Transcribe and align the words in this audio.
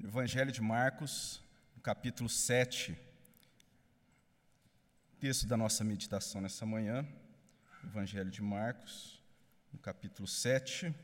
Evangelho 0.00 0.52
de 0.52 0.62
Marcos, 0.62 1.42
capítulo 1.82 2.28
7. 2.28 2.96
Texto 5.18 5.44
da 5.44 5.56
nossa 5.56 5.82
meditação 5.82 6.40
nessa 6.40 6.64
manhã, 6.64 7.04
Evangelho 7.82 8.30
de 8.30 8.40
Marcos, 8.40 9.20
no 9.72 9.78
capítulo 9.80 10.28
7, 10.28 10.94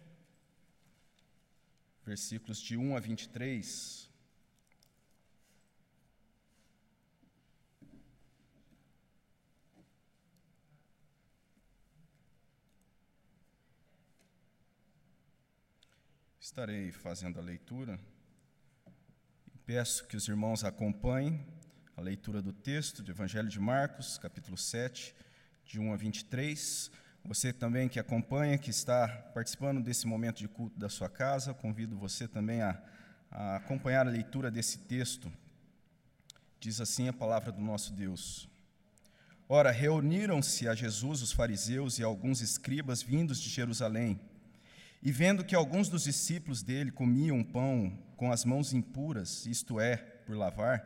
versículos 2.07 2.61
de 2.61 2.77
1 2.77 2.97
a 2.97 3.01
23. 3.01 4.09
Estarei 16.39 16.93
fazendo 16.93 17.41
a 17.41 17.43
leitura 17.43 17.99
Peço 19.67 20.07
que 20.07 20.15
os 20.15 20.29
irmãos 20.29 20.63
acompanhem 20.63 21.43
a 21.97 22.01
leitura 22.03 22.43
do 22.43 22.53
texto 22.53 23.03
do 23.03 23.11
Evangelho 23.11 23.49
de 23.49 23.59
Marcos, 23.59 24.19
capítulo 24.19 24.59
7, 24.59 25.15
de 25.65 25.81
1 25.81 25.91
a 25.91 25.97
23. 25.97 26.91
Você 27.25 27.51
também 27.51 27.89
que 27.89 27.99
acompanha, 27.99 28.59
que 28.59 28.69
está 28.69 29.09
participando 29.33 29.83
desse 29.83 30.07
momento 30.07 30.37
de 30.37 30.49
culto 30.49 30.79
da 30.79 30.91
sua 30.91 31.09
casa, 31.09 31.55
convido 31.55 31.97
você 31.97 32.29
também 32.29 32.61
a, 32.61 32.79
a 33.31 33.57
acompanhar 33.57 34.07
a 34.07 34.11
leitura 34.11 34.51
desse 34.51 34.81
texto. 34.81 35.33
Diz 36.61 36.79
assim 36.79 37.09
a 37.09 37.13
palavra 37.15 37.51
do 37.51 37.63
nosso 37.63 37.95
Deus. 37.95 38.47
Ora, 39.49 39.71
reuniram-se 39.71 40.69
a 40.69 40.75
Jesus 40.75 41.23
os 41.23 41.33
fariseus 41.33 41.99
e 41.99 42.03
alguns 42.03 42.43
escribas 42.43 43.03
vindos 43.03 43.41
de 43.41 43.49
Jerusalém. 43.49 44.21
E 45.05 45.13
vendo 45.13 45.45
que 45.45 45.55
alguns 45.55 45.91
dos 45.91 46.05
discípulos 46.05 46.63
dele 46.63 46.91
comiam 46.91 47.45
pão 47.45 47.99
com 48.17 48.33
as 48.33 48.43
mãos 48.43 48.73
impuras, 48.73 49.45
isto 49.45 49.79
é, 49.79 49.99
por 49.99 50.35
lavar, 50.35 50.83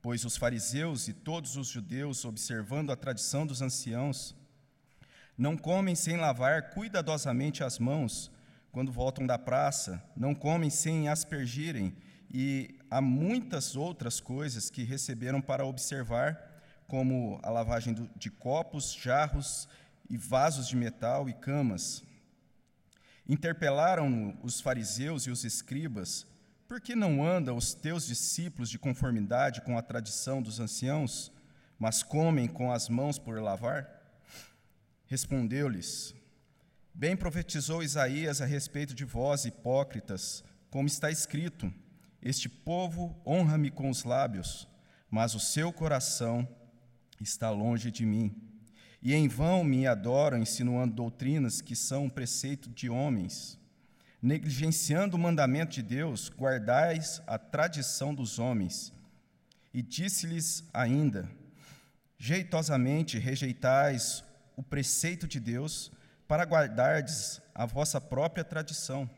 pois 0.00 0.24
os 0.24 0.38
fariseus 0.38 1.06
e 1.06 1.12
todos 1.12 1.54
os 1.54 1.68
judeus, 1.68 2.24
observando 2.24 2.90
a 2.90 2.96
tradição 2.96 3.46
dos 3.46 3.60
anciãos, 3.60 4.34
não 5.36 5.54
comem 5.54 5.94
sem 5.94 6.16
lavar 6.16 6.70
cuidadosamente 6.70 7.62
as 7.62 7.78
mãos 7.78 8.30
quando 8.72 8.90
voltam 8.90 9.26
da 9.26 9.38
praça, 9.38 10.02
não 10.16 10.34
comem 10.34 10.70
sem 10.70 11.08
aspergirem, 11.08 11.94
e 12.32 12.78
há 12.90 13.02
muitas 13.02 13.76
outras 13.76 14.18
coisas 14.18 14.70
que 14.70 14.82
receberam 14.82 15.42
para 15.42 15.66
observar, 15.66 16.62
como 16.88 17.38
a 17.42 17.50
lavagem 17.50 18.08
de 18.16 18.30
copos, 18.30 18.94
jarros 18.94 19.68
e 20.08 20.16
vasos 20.16 20.68
de 20.68 20.76
metal 20.76 21.28
e 21.28 21.34
camas. 21.34 22.02
Interpelaram 23.28 24.38
os 24.42 24.60
fariseus 24.60 25.26
e 25.26 25.30
os 25.30 25.44
escribas: 25.44 26.26
Por 26.68 26.80
que 26.80 26.94
não 26.94 27.26
andam 27.26 27.56
os 27.56 27.74
teus 27.74 28.06
discípulos 28.06 28.70
de 28.70 28.78
conformidade 28.78 29.60
com 29.62 29.76
a 29.76 29.82
tradição 29.82 30.40
dos 30.40 30.60
anciãos, 30.60 31.32
mas 31.78 32.02
comem 32.02 32.46
com 32.46 32.70
as 32.72 32.88
mãos 32.88 33.18
por 33.18 33.40
lavar? 33.40 33.88
Respondeu-lhes: 35.06 36.14
Bem 36.94 37.16
profetizou 37.16 37.82
Isaías 37.82 38.40
a 38.40 38.46
respeito 38.46 38.94
de 38.94 39.04
vós, 39.04 39.44
hipócritas, 39.44 40.44
como 40.70 40.86
está 40.86 41.10
escrito: 41.10 41.72
Este 42.22 42.48
povo 42.48 43.20
honra-me 43.26 43.72
com 43.72 43.90
os 43.90 44.04
lábios, 44.04 44.68
mas 45.10 45.34
o 45.34 45.40
seu 45.40 45.72
coração 45.72 46.48
está 47.20 47.50
longe 47.50 47.90
de 47.90 48.06
mim 48.06 48.55
e 49.06 49.14
em 49.14 49.28
vão 49.28 49.62
me 49.62 49.86
adoram, 49.86 50.36
insinuando 50.36 50.92
doutrinas 50.92 51.60
que 51.60 51.76
são 51.76 52.06
um 52.06 52.10
preceito 52.10 52.68
de 52.68 52.90
homens. 52.90 53.56
Negligenciando 54.20 55.16
o 55.16 55.20
mandamento 55.20 55.74
de 55.74 55.82
Deus, 55.82 56.28
guardais 56.28 57.22
a 57.24 57.38
tradição 57.38 58.12
dos 58.12 58.40
homens. 58.40 58.92
E 59.72 59.80
disse-lhes 59.80 60.64
ainda: 60.74 61.30
Jeitosamente 62.18 63.16
rejeitais 63.16 64.24
o 64.56 64.62
preceito 64.62 65.28
de 65.28 65.38
Deus 65.38 65.92
para 66.26 66.42
guardardes 66.42 67.40
a 67.54 67.64
vossa 67.64 68.00
própria 68.00 68.42
tradição. 68.42 69.08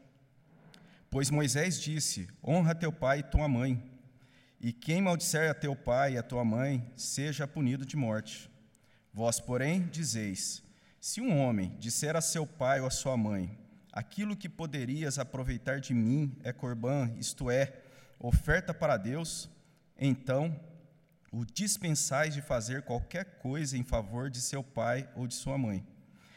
Pois 1.08 1.30
Moisés 1.30 1.80
disse: 1.80 2.28
Honra 2.46 2.74
teu 2.74 2.92
pai 2.92 3.20
e 3.20 3.22
tua 3.22 3.48
mãe, 3.48 3.82
e 4.60 4.70
quem 4.70 5.00
maldisser 5.00 5.50
a 5.50 5.54
teu 5.54 5.74
pai 5.74 6.12
e 6.12 6.18
a 6.18 6.22
tua 6.22 6.44
mãe, 6.44 6.92
seja 6.94 7.48
punido 7.48 7.86
de 7.86 7.96
morte. 7.96 8.50
Vós, 9.18 9.40
porém, 9.40 9.82
dizeis: 9.88 10.62
Se 11.00 11.20
um 11.20 11.36
homem 11.40 11.74
disser 11.80 12.14
a 12.14 12.20
seu 12.20 12.46
pai 12.46 12.78
ou 12.80 12.86
a 12.86 12.90
sua 12.90 13.16
mãe, 13.16 13.58
aquilo 13.92 14.36
que 14.36 14.48
poderias 14.48 15.18
aproveitar 15.18 15.80
de 15.80 15.92
mim 15.92 16.38
é 16.44 16.52
corbã, 16.52 17.12
isto 17.18 17.50
é, 17.50 17.82
oferta 18.20 18.72
para 18.72 18.96
Deus, 18.96 19.50
então 19.98 20.54
o 21.32 21.44
dispensais 21.44 22.32
de 22.32 22.40
fazer 22.40 22.82
qualquer 22.82 23.24
coisa 23.40 23.76
em 23.76 23.82
favor 23.82 24.30
de 24.30 24.40
seu 24.40 24.62
pai 24.62 25.08
ou 25.16 25.26
de 25.26 25.34
sua 25.34 25.58
mãe, 25.58 25.84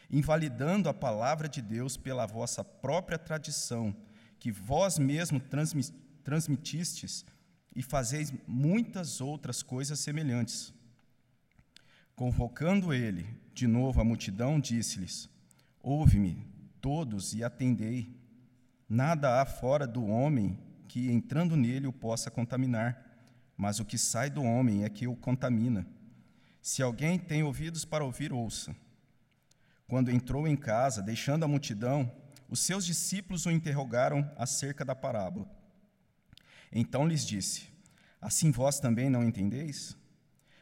invalidando 0.10 0.90
a 0.90 0.94
palavra 0.94 1.48
de 1.48 1.62
Deus 1.62 1.98
pela 1.98 2.26
vossa 2.26 2.64
própria 2.64 3.20
tradição, 3.20 3.96
que 4.40 4.52
vós 4.52 4.98
mesmo 4.98 5.40
transmitistes, 6.24 7.24
e 7.76 7.84
fazeis 7.84 8.34
muitas 8.48 9.22
outras 9.22 9.62
coisas 9.62 10.00
semelhantes. 10.00 10.74
Convocando 12.22 12.94
ele 12.94 13.26
de 13.52 13.66
novo 13.66 14.00
a 14.00 14.04
multidão, 14.04 14.60
disse-lhes: 14.60 15.28
Ouve-me, 15.82 16.48
todos, 16.80 17.34
e 17.34 17.44
atendei. 17.44 18.16
Nada 18.88 19.42
há 19.42 19.46
fora 19.48 19.88
do 19.88 20.06
homem 20.06 20.56
que, 20.88 21.10
entrando 21.12 21.56
nele, 21.56 21.88
o 21.88 21.92
possa 21.92 22.30
contaminar, 22.30 23.04
mas 23.58 23.80
o 23.80 23.86
que 23.86 23.98
sai 23.98 24.30
do 24.30 24.44
homem 24.44 24.84
é 24.84 24.90
que 24.90 25.08
o 25.08 25.16
contamina. 25.16 25.84
Se 26.62 26.84
alguém 26.84 27.18
tem 27.18 27.42
ouvidos 27.42 27.86
para 27.86 28.06
ouvir, 28.06 28.32
ouça. 28.32 28.76
Quando 29.88 30.12
entrou 30.12 30.48
em 30.48 30.56
casa, 30.56 31.02
deixando 31.02 31.44
a 31.44 31.48
multidão, 31.48 32.14
os 32.48 32.60
seus 32.60 32.86
discípulos 32.86 33.48
o 33.48 33.52
interrogaram 33.52 34.32
acerca 34.38 34.86
da 34.86 34.94
parábola. 34.94 35.50
Então 36.72 37.08
lhes 37.08 37.26
disse: 37.26 37.68
Assim 38.22 38.52
vós 38.52 38.80
também 38.80 39.10
não 39.10 39.24
entendeis? 39.24 40.00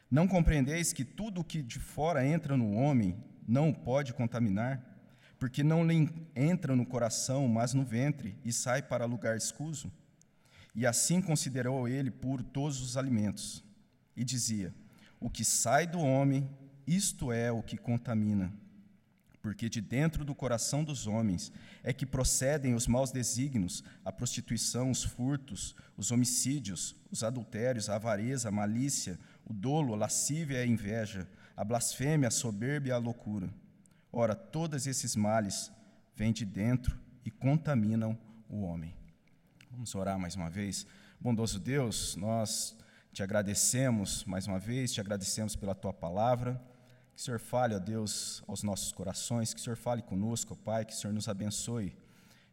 Não 0.09 0.27
compreendeis 0.27 0.91
que 0.91 1.05
tudo 1.05 1.41
o 1.41 1.43
que 1.43 1.61
de 1.61 1.79
fora 1.79 2.25
entra 2.25 2.57
no 2.57 2.73
homem 2.73 3.15
não 3.47 3.69
o 3.69 3.75
pode 3.75 4.13
contaminar? 4.13 4.83
Porque 5.37 5.63
não 5.63 5.85
lhe 5.85 6.09
entra 6.35 6.75
no 6.75 6.85
coração, 6.85 7.47
mas 7.47 7.73
no 7.73 7.83
ventre, 7.83 8.35
e 8.43 8.51
sai 8.51 8.81
para 8.81 9.05
lugar 9.05 9.37
escuso? 9.37 9.91
E 10.75 10.85
assim 10.85 11.21
considerou 11.21 11.87
ele 11.87 12.11
puro 12.11 12.43
todos 12.43 12.81
os 12.81 12.97
alimentos. 12.97 13.63
E 14.15 14.23
dizia: 14.23 14.73
O 15.19 15.29
que 15.29 15.45
sai 15.45 15.85
do 15.85 15.99
homem, 15.99 16.49
isto 16.87 17.31
é 17.31 17.51
o 17.51 17.61
que 17.61 17.77
contamina. 17.77 18.51
Porque 19.41 19.69
de 19.69 19.79
dentro 19.79 20.25
do 20.25 20.35
coração 20.35 20.83
dos 20.83 21.07
homens 21.07 21.51
é 21.81 21.93
que 21.93 22.05
procedem 22.05 22.73
os 22.73 22.87
maus 22.87 23.11
desígnios, 23.11 23.83
a 24.03 24.11
prostituição, 24.11 24.91
os 24.91 25.03
furtos, 25.03 25.75
os 25.95 26.11
homicídios, 26.11 26.95
os 27.09 27.23
adultérios, 27.23 27.89
a 27.89 27.95
avareza, 27.95 28.49
a 28.49 28.51
malícia, 28.51 29.17
o 29.49 29.53
dolo, 29.53 29.95
a 29.95 29.97
lascívia 29.97 30.59
e 30.59 30.61
a 30.61 30.65
inveja, 30.65 31.27
a 31.57 31.63
blasfêmia, 31.63 32.27
a 32.27 32.31
soberba 32.31 32.87
e 32.87 32.91
a 32.91 32.97
loucura. 32.97 33.49
Ora, 34.13 34.35
todos 34.35 34.85
esses 34.85 35.15
males 35.15 35.71
vêm 36.15 36.31
de 36.31 36.45
dentro 36.45 36.97
e 37.25 37.31
contaminam 37.31 38.17
o 38.47 38.61
homem. 38.61 38.95
Vamos 39.71 39.93
orar 39.95 40.19
mais 40.19 40.35
uma 40.35 40.49
vez. 40.49 40.85
Bondoso 41.19 41.59
Deus, 41.59 42.15
nós 42.15 42.77
te 43.11 43.23
agradecemos 43.23 44.23
mais 44.23 44.45
uma 44.45 44.59
vez, 44.59 44.93
te 44.93 45.01
agradecemos 45.01 45.55
pela 45.55 45.73
tua 45.73 45.91
palavra. 45.91 46.61
Que 47.15 47.21
o 47.21 47.23
Senhor 47.25 47.39
fale, 47.39 47.75
ó 47.75 47.79
Deus, 47.79 48.43
aos 48.47 48.61
nossos 48.61 48.91
corações, 48.91 49.53
que 49.53 49.59
o 49.59 49.63
Senhor 49.63 49.75
fale 49.75 50.03
conosco, 50.03 50.53
ó 50.53 50.63
Pai, 50.63 50.85
que 50.85 50.93
o 50.93 50.95
Senhor 50.95 51.13
nos 51.13 51.27
abençoe. 51.27 51.97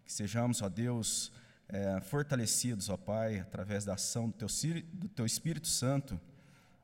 Que 0.04 0.12
sejamos, 0.12 0.62
ó 0.62 0.68
Deus, 0.68 1.30
é, 1.68 2.00
fortalecidos, 2.00 2.88
ó 2.88 2.96
Pai, 2.96 3.40
através 3.40 3.84
da 3.84 3.94
ação 3.94 4.28
do 4.28 4.32
teu, 4.32 4.48
do 4.92 5.08
teu 5.08 5.26
Espírito 5.26 5.68
Santo 5.68 6.18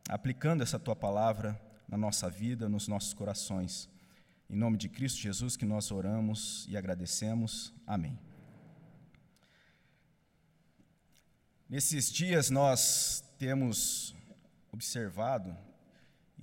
aplicando 0.08 0.62
essa 0.62 0.78
tua 0.78 0.96
palavra 0.96 1.60
na 1.88 1.96
nossa 1.96 2.28
vida, 2.28 2.69
nos 2.69 2.88
nossos 2.88 3.14
corações. 3.14 3.88
Em 4.49 4.56
nome 4.56 4.76
de 4.76 4.88
Cristo 4.88 5.20
Jesus 5.20 5.56
que 5.56 5.64
nós 5.64 5.90
oramos 5.90 6.66
e 6.69 6.76
agradecemos. 6.76 7.72
Amém. 7.87 8.19
Nesses 11.69 12.10
dias 12.12 12.50
nós 12.50 13.25
temos 13.38 14.14
observado 14.70 15.56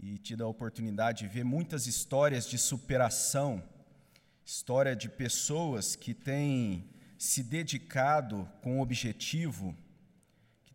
e 0.02 0.18
tido 0.18 0.44
a 0.44 0.48
oportunidade 0.48 1.20
de 1.20 1.28
ver 1.28 1.44
muitas 1.44 1.86
histórias 1.86 2.48
de 2.48 2.58
superação, 2.58 3.64
história 4.46 4.96
de 4.96 5.10
pessoas 5.10 5.96
que 5.96 6.14
têm 6.14 6.90
se 7.18 7.44
dedicado 7.44 8.50
com 8.62 8.80
o 8.80 8.82
objetivo 8.82 9.76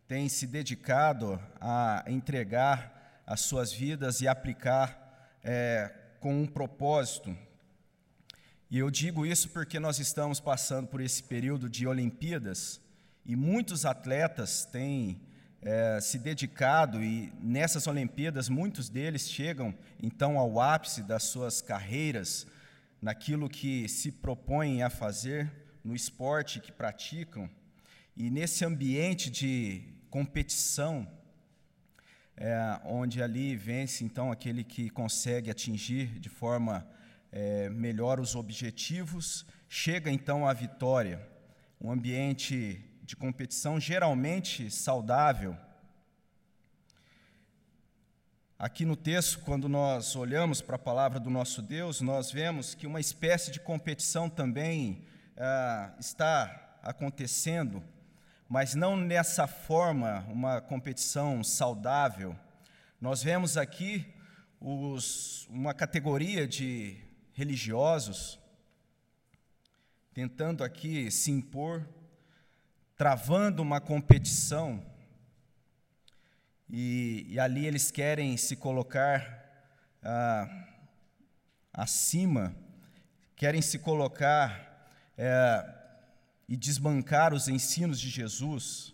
tem 0.07 0.29
se 0.29 0.45
dedicado 0.45 1.39
a 1.59 2.03
entregar 2.07 3.23
as 3.25 3.41
suas 3.41 3.73
vidas 3.73 4.21
e 4.21 4.27
aplicar 4.27 5.37
é, 5.43 5.91
com 6.19 6.41
um 6.41 6.45
propósito. 6.45 7.35
E 8.69 8.77
eu 8.77 8.91
digo 8.91 9.25
isso 9.25 9.49
porque 9.49 9.79
nós 9.79 9.99
estamos 9.99 10.39
passando 10.39 10.87
por 10.87 11.01
esse 11.01 11.23
período 11.23 11.69
de 11.69 11.87
Olimpíadas 11.87 12.81
E 13.25 13.35
muitos 13.35 13.85
atletas 13.85 14.65
têm 14.65 15.21
é, 15.61 15.99
se 15.99 16.19
dedicado, 16.19 17.03
e 17.03 17.33
nessas 17.41 17.87
Olimpíadas, 17.87 18.47
muitos 18.47 18.87
deles 18.87 19.27
chegam 19.27 19.73
então 19.99 20.37
ao 20.37 20.59
ápice 20.59 21.01
das 21.01 21.23
suas 21.23 21.59
carreiras, 21.59 22.45
naquilo 23.01 23.49
que 23.49 23.89
se 23.89 24.11
propõem 24.11 24.83
a 24.83 24.91
fazer, 24.91 25.51
no 25.83 25.95
esporte 25.95 26.59
que 26.59 26.71
praticam. 26.71 27.49
E 28.15 28.29
nesse 28.29 28.63
ambiente 28.63 29.31
de 29.31 29.94
competição, 30.09 31.07
é, 32.37 32.79
onde 32.85 33.21
ali 33.21 33.55
vence 33.55 34.03
então 34.03 34.31
aquele 34.31 34.63
que 34.63 34.89
consegue 34.89 35.49
atingir 35.49 36.19
de 36.19 36.29
forma 36.29 36.87
é, 37.31 37.69
melhor 37.69 38.19
os 38.19 38.35
objetivos, 38.35 39.45
chega 39.67 40.09
então 40.09 40.47
à 40.47 40.53
vitória. 40.53 41.21
Um 41.81 41.91
ambiente 41.91 42.81
de 43.03 43.15
competição 43.15 43.79
geralmente 43.79 44.71
saudável. 44.71 45.55
Aqui 48.57 48.85
no 48.85 48.95
texto, 48.95 49.39
quando 49.41 49.67
nós 49.67 50.15
olhamos 50.15 50.61
para 50.61 50.77
a 50.77 50.79
palavra 50.79 51.19
do 51.19 51.29
nosso 51.29 51.61
Deus, 51.61 51.99
nós 51.99 52.31
vemos 52.31 52.73
que 52.73 52.87
uma 52.87 53.01
espécie 53.01 53.51
de 53.51 53.59
competição 53.59 54.29
também 54.29 55.03
ah, 55.37 55.93
está 55.99 56.79
acontecendo, 56.81 57.83
mas 58.47 58.75
não 58.75 58.95
nessa 58.95 59.47
forma, 59.47 60.25
uma 60.29 60.61
competição 60.61 61.43
saudável. 61.43 62.37
Nós 63.01 63.23
vemos 63.23 63.57
aqui 63.57 64.05
os, 64.59 65.47
uma 65.49 65.73
categoria 65.73 66.47
de 66.47 66.97
religiosos 67.33 68.39
tentando 70.13 70.63
aqui 70.63 71.11
se 71.11 71.29
impor, 71.29 71.85
travando 72.95 73.61
uma 73.61 73.81
competição, 73.81 74.81
e, 76.69 77.25
e 77.29 77.39
ali 77.39 77.65
eles 77.65 77.91
querem 77.91 78.37
se 78.37 78.55
colocar 78.55 79.43
ah, 80.01 80.67
acima, 81.73 82.55
querem 83.35 83.61
se 83.61 83.77
colocar 83.77 84.87
é, 85.17 85.84
e 86.47 86.55
desbancar 86.55 87.33
os 87.33 87.47
ensinos 87.47 87.99
de 87.99 88.09
Jesus. 88.09 88.93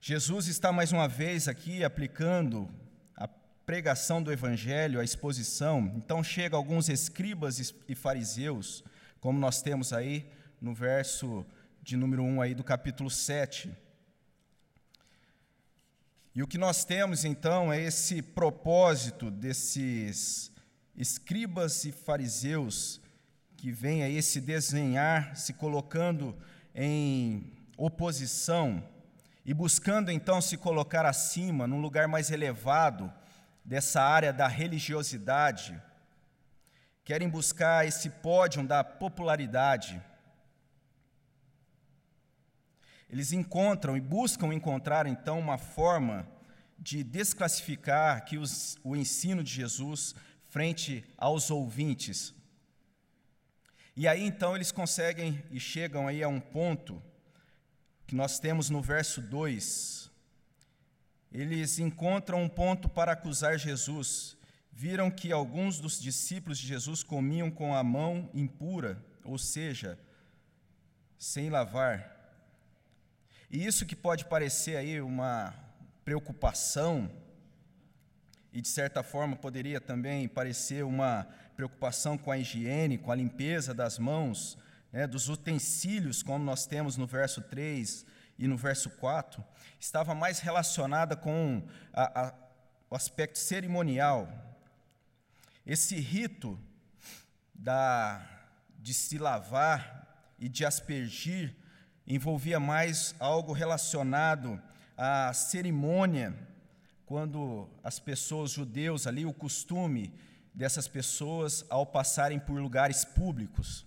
Jesus 0.00 0.46
está 0.46 0.72
mais 0.72 0.92
uma 0.92 1.08
vez 1.08 1.48
aqui 1.48 1.82
aplicando 1.82 2.68
a 3.16 3.26
pregação 3.26 4.22
do 4.22 4.32
Evangelho, 4.32 5.00
a 5.00 5.04
exposição. 5.04 5.92
Então, 5.96 6.22
chega 6.22 6.56
alguns 6.56 6.88
escribas 6.88 7.74
e 7.88 7.94
fariseus 7.94 8.84
como 9.20 9.40
nós 9.40 9.60
temos 9.60 9.92
aí 9.92 10.30
no 10.60 10.72
verso 10.72 11.44
de 11.82 11.96
número 11.96 12.22
1 12.22 12.40
aí 12.40 12.54
do 12.54 12.62
capítulo 12.62 13.10
7. 13.10 13.72
E 16.34 16.42
o 16.42 16.46
que 16.46 16.58
nós 16.58 16.84
temos 16.84 17.24
então 17.24 17.72
é 17.72 17.82
esse 17.82 18.22
propósito 18.22 19.30
desses 19.30 20.52
escribas 20.94 21.84
e 21.84 21.92
fariseus 21.92 23.00
que 23.56 23.72
vêm 23.72 24.02
aí 24.02 24.22
se 24.22 24.40
desenhar, 24.40 25.34
se 25.36 25.52
colocando 25.52 26.36
em 26.74 27.52
oposição 27.76 28.86
e 29.44 29.54
buscando 29.54 30.10
então 30.10 30.40
se 30.40 30.56
colocar 30.56 31.06
acima, 31.06 31.66
num 31.66 31.80
lugar 31.80 32.06
mais 32.08 32.30
elevado 32.30 33.12
dessa 33.64 34.02
área 34.02 34.32
da 34.32 34.46
religiosidade 34.46 35.80
querem 37.06 37.28
buscar 37.28 37.86
esse 37.86 38.10
pódio 38.10 38.66
da 38.66 38.82
popularidade. 38.82 40.02
Eles 43.08 43.30
encontram 43.30 43.96
e 43.96 44.00
buscam 44.00 44.52
encontrar 44.52 45.06
então 45.06 45.38
uma 45.38 45.56
forma 45.56 46.26
de 46.76 47.04
desclassificar 47.04 48.24
que 48.24 48.36
o 48.82 48.96
ensino 48.96 49.44
de 49.44 49.52
Jesus 49.52 50.16
frente 50.48 51.04
aos 51.16 51.48
ouvintes. 51.48 52.34
E 53.96 54.06
aí 54.06 54.22
então 54.22 54.54
eles 54.54 54.70
conseguem 54.70 55.42
e 55.50 55.58
chegam 55.58 56.06
aí 56.06 56.22
a 56.22 56.28
um 56.28 56.38
ponto 56.40 57.02
que 58.06 58.14
nós 58.14 58.38
temos 58.38 58.68
no 58.70 58.82
verso 58.82 59.20
2. 59.20 60.10
Eles 61.32 61.78
encontram 61.78 62.42
um 62.42 62.48
ponto 62.48 62.88
para 62.88 63.12
acusar 63.12 63.58
Jesus 63.58 64.36
viram 64.78 65.10
que 65.10 65.32
alguns 65.32 65.80
dos 65.80 65.98
discípulos 65.98 66.58
de 66.58 66.66
Jesus 66.66 67.02
comiam 67.02 67.50
com 67.50 67.74
a 67.74 67.82
mão 67.82 68.28
impura, 68.34 69.02
ou 69.24 69.38
seja, 69.38 69.98
sem 71.18 71.48
lavar. 71.48 72.14
E 73.50 73.64
isso 73.64 73.86
que 73.86 73.96
pode 73.96 74.26
parecer 74.26 74.76
aí 74.76 75.00
uma 75.00 75.54
preocupação, 76.04 77.10
e 78.52 78.60
de 78.60 78.68
certa 78.68 79.02
forma 79.02 79.34
poderia 79.34 79.80
também 79.80 80.28
parecer 80.28 80.84
uma 80.84 81.26
preocupação 81.56 82.18
com 82.18 82.30
a 82.30 82.38
higiene, 82.38 82.98
com 82.98 83.10
a 83.10 83.14
limpeza 83.14 83.72
das 83.72 83.98
mãos, 83.98 84.58
né, 84.92 85.06
dos 85.06 85.28
utensílios, 85.28 86.22
como 86.22 86.44
nós 86.44 86.66
temos 86.66 86.96
no 86.96 87.06
verso 87.06 87.40
3 87.40 88.04
e 88.38 88.46
no 88.46 88.56
verso 88.56 88.90
4, 88.90 89.42
estava 89.80 90.14
mais 90.14 90.38
relacionada 90.38 91.16
com 91.16 91.66
a, 91.92 92.26
a, 92.26 92.34
o 92.90 92.94
aspecto 92.94 93.38
cerimonial, 93.38 94.30
esse 95.64 95.96
rito 95.96 96.58
da, 97.54 98.24
de 98.78 98.92
se 98.94 99.18
lavar 99.18 100.34
e 100.38 100.48
de 100.48 100.64
aspergir 100.64 101.56
envolvia 102.06 102.60
mais 102.60 103.16
algo 103.18 103.52
relacionado 103.52 104.62
à 104.96 105.32
cerimônia, 105.32 106.36
quando 107.04 107.68
as 107.82 107.98
pessoas 107.98 108.52
judeus 108.52 109.06
ali, 109.06 109.24
o 109.26 109.32
costume 109.32 110.12
dessas 110.56 110.88
pessoas 110.88 111.64
ao 111.70 111.86
passarem 111.86 112.40
por 112.40 112.60
lugares 112.60 113.04
públicos. 113.04 113.86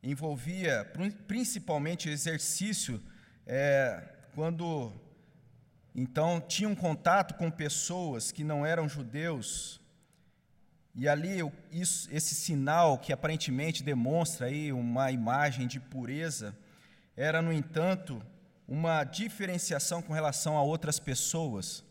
Envolvia 0.00 0.84
principalmente 1.26 2.08
o 2.08 2.12
exercício 2.12 3.02
é, 3.44 4.14
quando 4.34 4.92
então, 5.98 6.42
tinham 6.42 6.74
contato 6.74 7.32
com 7.36 7.50
pessoas 7.50 8.30
que 8.30 8.44
não 8.44 8.66
eram 8.66 8.86
judeus, 8.86 9.80
e 10.94 11.08
ali 11.08 11.38
isso, 11.72 12.06
esse 12.12 12.34
sinal 12.34 12.98
que 12.98 13.14
aparentemente 13.14 13.82
demonstra 13.82 14.48
aí 14.48 14.70
uma 14.74 15.10
imagem 15.10 15.66
de 15.66 15.80
pureza, 15.80 16.54
era, 17.16 17.40
no 17.40 17.50
entanto, 17.50 18.22
uma 18.68 19.04
diferenciação 19.04 20.02
com 20.02 20.12
relação 20.12 20.58
a 20.58 20.62
outras 20.62 21.00
pessoas. 21.00 21.82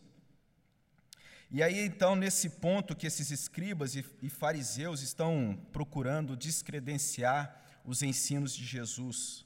E 1.56 1.64
aí, 1.64 1.86
então, 1.86 2.18
nesse 2.18 2.50
ponto 2.50 2.94
que 2.94 3.08
esses 3.08 3.32
escribas 3.32 3.96
e, 3.96 4.30
fariseus 4.30 5.02
estão 5.02 5.58
procurando 5.72 6.36
descredenciar 6.36 7.80
os 7.86 8.04
ensinos 8.04 8.54
de 8.54 8.66
Jesus. 8.66 9.46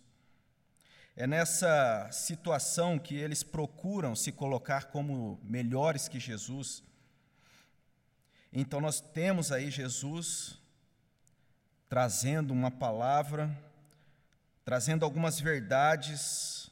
É 1.15 1.27
nessa 1.27 2.09
situação 2.11 2.97
que 2.97 3.13
eles 3.13 3.43
procuram 3.43 4.15
se 4.15 4.31
colocar 4.31 4.85
como 4.85 5.39
melhores 5.43 6.07
que 6.07 6.19
Jesus. 6.19 6.81
Então 8.51 8.81
nós 8.81 8.99
temos 8.99 9.51
aí 9.51 9.69
Jesus 9.69 10.59
trazendo 11.87 12.51
uma 12.51 12.71
palavra, 12.71 13.55
trazendo 14.65 15.05
algumas 15.05 15.39
verdades 15.39 16.71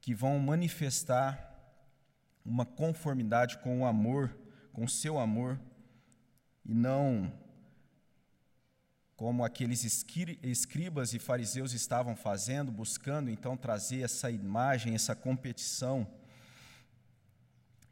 que 0.00 0.14
vão 0.14 0.38
manifestar 0.38 1.49
uma 2.44 2.64
conformidade 2.64 3.58
com 3.58 3.80
o 3.80 3.86
amor, 3.86 4.36
com 4.72 4.84
o 4.84 4.88
seu 4.88 5.18
amor, 5.18 5.58
e 6.64 6.74
não 6.74 7.32
como 9.20 9.44
aqueles 9.44 9.84
escribas 10.42 11.12
e 11.12 11.18
fariseus 11.18 11.74
estavam 11.74 12.16
fazendo, 12.16 12.72
buscando 12.72 13.28
então 13.28 13.54
trazer 13.54 14.00
essa 14.00 14.30
imagem, 14.30 14.94
essa 14.94 15.14
competição. 15.14 16.06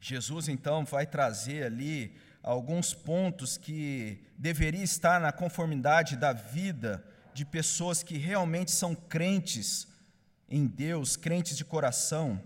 Jesus 0.01 0.47
então 0.47 0.83
vai 0.85 1.05
trazer 1.05 1.65
ali 1.65 2.17
alguns 2.41 2.95
pontos 2.95 3.57
que 3.57 4.25
deveria 4.39 4.83
estar 4.83 5.21
na 5.21 5.31
conformidade 5.31 6.17
da 6.17 6.33
vida 6.33 7.05
de 7.31 7.45
pessoas 7.45 8.01
que 8.01 8.17
realmente 8.17 8.71
são 8.71 8.95
crentes 8.95 9.87
em 10.49 10.65
Deus, 10.65 11.15
crentes 11.15 11.55
de 11.55 11.63
coração, 11.63 12.41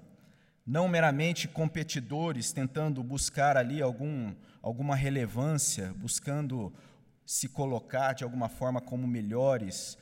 não 0.66 0.88
meramente 0.88 1.48
competidores 1.48 2.54
tentando 2.54 3.04
buscar 3.04 3.58
ali 3.58 3.82
algum, 3.82 4.34
alguma 4.62 4.96
relevância, 4.96 5.94
buscando 5.98 6.74
se 7.26 7.50
colocar 7.50 8.14
de 8.14 8.24
alguma 8.24 8.48
forma 8.48 8.80
como 8.80 9.08
melhores. 9.08 9.98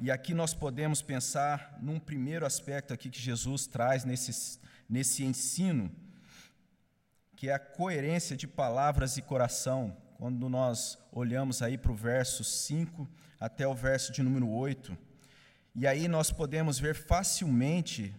E 0.00 0.12
aqui 0.12 0.32
nós 0.32 0.54
podemos 0.54 1.02
pensar 1.02 1.76
num 1.82 1.98
primeiro 1.98 2.46
aspecto 2.46 2.94
aqui 2.94 3.10
que 3.10 3.20
Jesus 3.20 3.66
traz 3.66 4.04
nesse, 4.04 4.60
nesse 4.88 5.24
ensino, 5.24 5.90
que 7.34 7.48
é 7.48 7.54
a 7.54 7.58
coerência 7.58 8.36
de 8.36 8.46
palavras 8.46 9.16
e 9.16 9.22
coração, 9.22 9.96
quando 10.16 10.48
nós 10.48 10.98
olhamos 11.12 11.62
aí 11.62 11.76
para 11.76 11.92
o 11.92 11.96
verso 11.96 12.44
5 12.44 13.08
até 13.40 13.66
o 13.66 13.74
verso 13.74 14.12
de 14.12 14.22
número 14.22 14.48
8. 14.48 15.07
E 15.80 15.86
aí 15.86 16.08
nós 16.08 16.32
podemos 16.32 16.76
ver 16.80 16.96
facilmente 16.96 18.12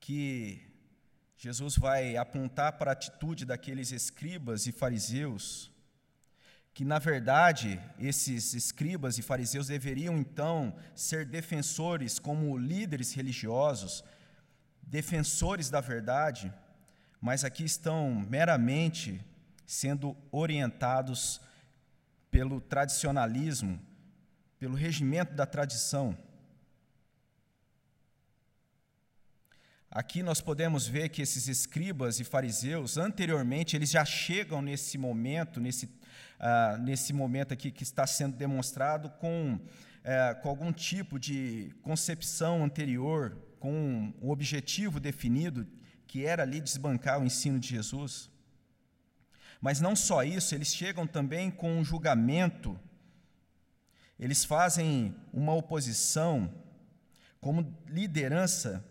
que 0.00 0.60
Jesus 1.36 1.76
vai 1.76 2.16
apontar 2.16 2.72
para 2.72 2.90
a 2.90 2.92
atitude 2.92 3.44
daqueles 3.44 3.92
escribas 3.92 4.66
e 4.66 4.72
fariseus, 4.72 5.70
que 6.72 6.84
na 6.84 6.98
verdade 6.98 7.80
esses 8.00 8.52
escribas 8.52 9.16
e 9.16 9.22
fariseus 9.22 9.68
deveriam 9.68 10.18
então 10.18 10.74
ser 10.92 11.24
defensores 11.24 12.18
como 12.18 12.58
líderes 12.58 13.12
religiosos, 13.14 14.02
defensores 14.82 15.70
da 15.70 15.80
verdade, 15.80 16.52
mas 17.20 17.44
aqui 17.44 17.62
estão 17.62 18.12
meramente 18.28 19.24
sendo 19.64 20.16
orientados 20.32 21.40
pelo 22.28 22.60
tradicionalismo, 22.60 23.80
pelo 24.58 24.74
regimento 24.74 25.32
da 25.32 25.46
tradição. 25.46 26.23
Aqui 29.94 30.24
nós 30.24 30.40
podemos 30.40 30.88
ver 30.88 31.08
que 31.10 31.22
esses 31.22 31.46
escribas 31.46 32.18
e 32.18 32.24
fariseus, 32.24 32.98
anteriormente, 32.98 33.76
eles 33.76 33.92
já 33.92 34.04
chegam 34.04 34.60
nesse 34.60 34.98
momento, 34.98 35.60
nesse, 35.60 35.86
uh, 35.86 36.76
nesse 36.82 37.12
momento 37.12 37.54
aqui 37.54 37.70
que 37.70 37.84
está 37.84 38.04
sendo 38.04 38.36
demonstrado, 38.36 39.08
com, 39.08 39.54
uh, 39.54 40.42
com 40.42 40.48
algum 40.48 40.72
tipo 40.72 41.16
de 41.16 41.72
concepção 41.80 42.64
anterior, 42.64 43.38
com 43.60 44.12
um 44.20 44.30
objetivo 44.30 44.98
definido, 44.98 45.64
que 46.08 46.26
era 46.26 46.42
ali 46.42 46.60
desbancar 46.60 47.20
o 47.20 47.24
ensino 47.24 47.60
de 47.60 47.68
Jesus. 47.68 48.28
Mas 49.60 49.80
não 49.80 49.94
só 49.94 50.24
isso, 50.24 50.56
eles 50.56 50.74
chegam 50.74 51.06
também 51.06 51.52
com 51.52 51.70
um 51.78 51.84
julgamento, 51.84 52.76
eles 54.18 54.44
fazem 54.44 55.14
uma 55.32 55.54
oposição 55.54 56.52
como 57.40 57.72
liderança, 57.86 58.84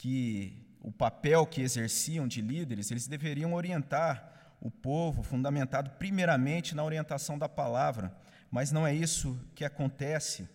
que 0.00 0.66
o 0.80 0.90
papel 0.90 1.46
que 1.46 1.60
exerciam 1.60 2.26
de 2.26 2.40
líderes, 2.40 2.90
eles 2.90 3.06
deveriam 3.06 3.52
orientar 3.52 4.56
o 4.58 4.70
povo, 4.70 5.22
fundamentado 5.22 5.90
primeiramente 5.98 6.74
na 6.74 6.82
orientação 6.82 7.38
da 7.38 7.46
palavra, 7.46 8.10
mas 8.50 8.72
não 8.72 8.86
é 8.86 8.94
isso 8.94 9.38
que 9.54 9.62
acontece. 9.62 10.48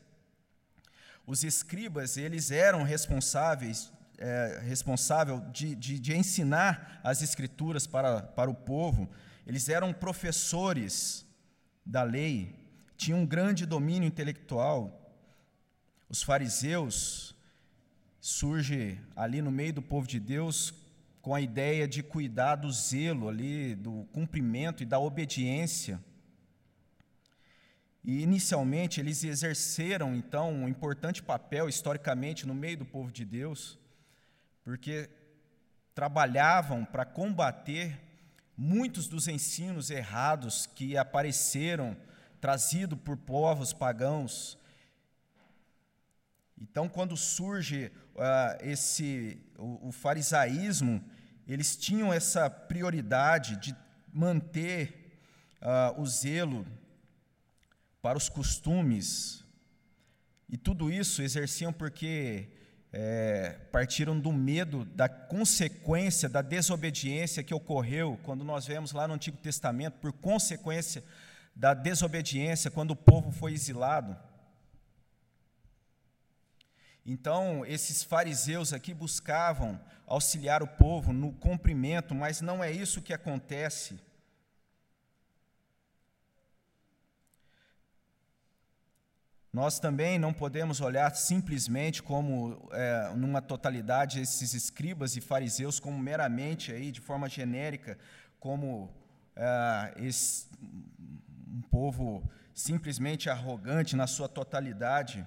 Os 1.27 1.43
escribas, 1.43 2.17
eles 2.17 2.49
eram 2.49 2.81
responsáveis 2.81 3.93
é, 4.17 4.61
responsável 4.63 5.41
de, 5.51 5.75
de, 5.75 5.99
de, 5.99 6.17
ensinar 6.17 6.99
as 7.03 7.21
escrituras 7.21 7.85
para, 7.85 8.23
para 8.23 8.49
o 8.49 8.55
povo, 8.55 9.07
eles 9.45 9.69
eram 9.69 9.93
professores 9.93 11.23
da 11.85 12.01
lei, 12.01 12.55
tinham 12.97 13.19
um 13.19 13.25
grande 13.27 13.63
domínio 13.63 14.07
intelectual. 14.07 15.13
Os 16.09 16.23
fariseus 16.23 17.34
surge 18.27 18.99
ali 19.15 19.39
no 19.39 19.51
meio 19.51 19.71
do 19.71 19.83
povo 19.83 20.07
de 20.07 20.19
Deus 20.19 20.73
com 21.21 21.35
a 21.35 21.39
ideia 21.39 21.87
de 21.87 22.01
cuidar 22.01 22.55
do 22.55 22.71
zelo 22.71 23.29
ali, 23.29 23.75
do 23.75 24.07
cumprimento 24.11 24.81
e 24.81 24.85
da 24.85 24.97
obediência. 24.97 26.03
E 28.03 28.23
inicialmente 28.23 28.99
eles 28.99 29.23
exerceram 29.23 30.15
então 30.15 30.51
um 30.51 30.67
importante 30.67 31.21
papel 31.21 31.69
historicamente 31.69 32.47
no 32.47 32.55
meio 32.55 32.77
do 32.77 32.85
povo 32.85 33.11
de 33.11 33.23
Deus 33.23 33.77
porque 34.63 35.07
trabalhavam 35.93 36.83
para 36.83 37.05
combater 37.05 37.95
muitos 38.57 39.07
dos 39.07 39.27
ensinos 39.27 39.91
errados 39.91 40.65
que 40.65 40.97
apareceram 40.97 41.95
trazidos 42.41 42.97
por 42.97 43.17
povos 43.17 43.71
pagãos. 43.71 44.57
Então, 46.57 46.87
quando 46.87 47.17
surge 47.17 47.91
uh, 48.15 48.57
esse 48.61 49.41
o, 49.57 49.89
o 49.89 49.91
farisaísmo, 49.91 51.03
eles 51.47 51.75
tinham 51.75 52.13
essa 52.13 52.49
prioridade 52.49 53.57
de 53.57 53.75
manter 54.11 55.19
uh, 55.61 56.01
o 56.01 56.05
zelo 56.05 56.65
para 58.01 58.17
os 58.17 58.29
costumes. 58.29 59.43
E 60.47 60.57
tudo 60.57 60.91
isso 60.91 61.21
exerciam 61.21 61.73
porque 61.73 62.49
é, 62.97 63.57
partiram 63.73 64.17
do 64.17 64.31
medo 64.31 64.85
da 64.85 65.09
consequência 65.09 66.29
da 66.29 66.41
desobediência 66.41 67.43
que 67.43 67.53
ocorreu 67.53 68.17
quando 68.23 68.45
nós 68.45 68.65
vemos 68.65 68.93
lá 68.93 69.05
no 69.05 69.15
Antigo 69.15 69.35
Testamento, 69.35 69.95
por 69.99 70.13
consequência 70.13 71.03
da 71.53 71.73
desobediência, 71.73 72.71
quando 72.71 72.91
o 72.91 72.95
povo 72.95 73.31
foi 73.31 73.51
exilado. 73.51 74.15
Então, 77.05 77.63
esses 77.65 78.01
fariseus 78.03 78.73
aqui 78.73 78.91
buscavam 78.93 79.79
auxiliar 80.07 80.63
o 80.63 80.67
povo 80.67 81.13
no 81.13 81.31
cumprimento, 81.33 82.15
mas 82.15 82.41
não 82.41 82.63
é 82.63 82.71
isso 82.71 83.01
que 83.01 83.13
acontece. 83.13 83.99
Nós 89.53 89.79
também 89.79 90.17
não 90.17 90.33
podemos 90.33 90.81
olhar 90.81 91.15
simplesmente 91.15 92.01
como, 92.03 92.67
é, 92.73 93.13
numa 93.15 93.41
totalidade, 93.41 94.19
esses 94.19 94.53
escribas 94.53 95.15
e 95.15 95.21
fariseus 95.21 95.79
como 95.79 95.97
meramente, 95.97 96.71
aí, 96.71 96.91
de 96.91 96.99
forma 96.99 97.29
genérica, 97.29 97.97
como 98.39 98.93
é, 99.35 99.93
esse, 99.97 100.47
um 101.47 101.61
povo 101.69 102.27
simplesmente 102.53 103.29
arrogante 103.29 103.95
na 103.95 104.07
sua 104.07 104.27
totalidade. 104.27 105.25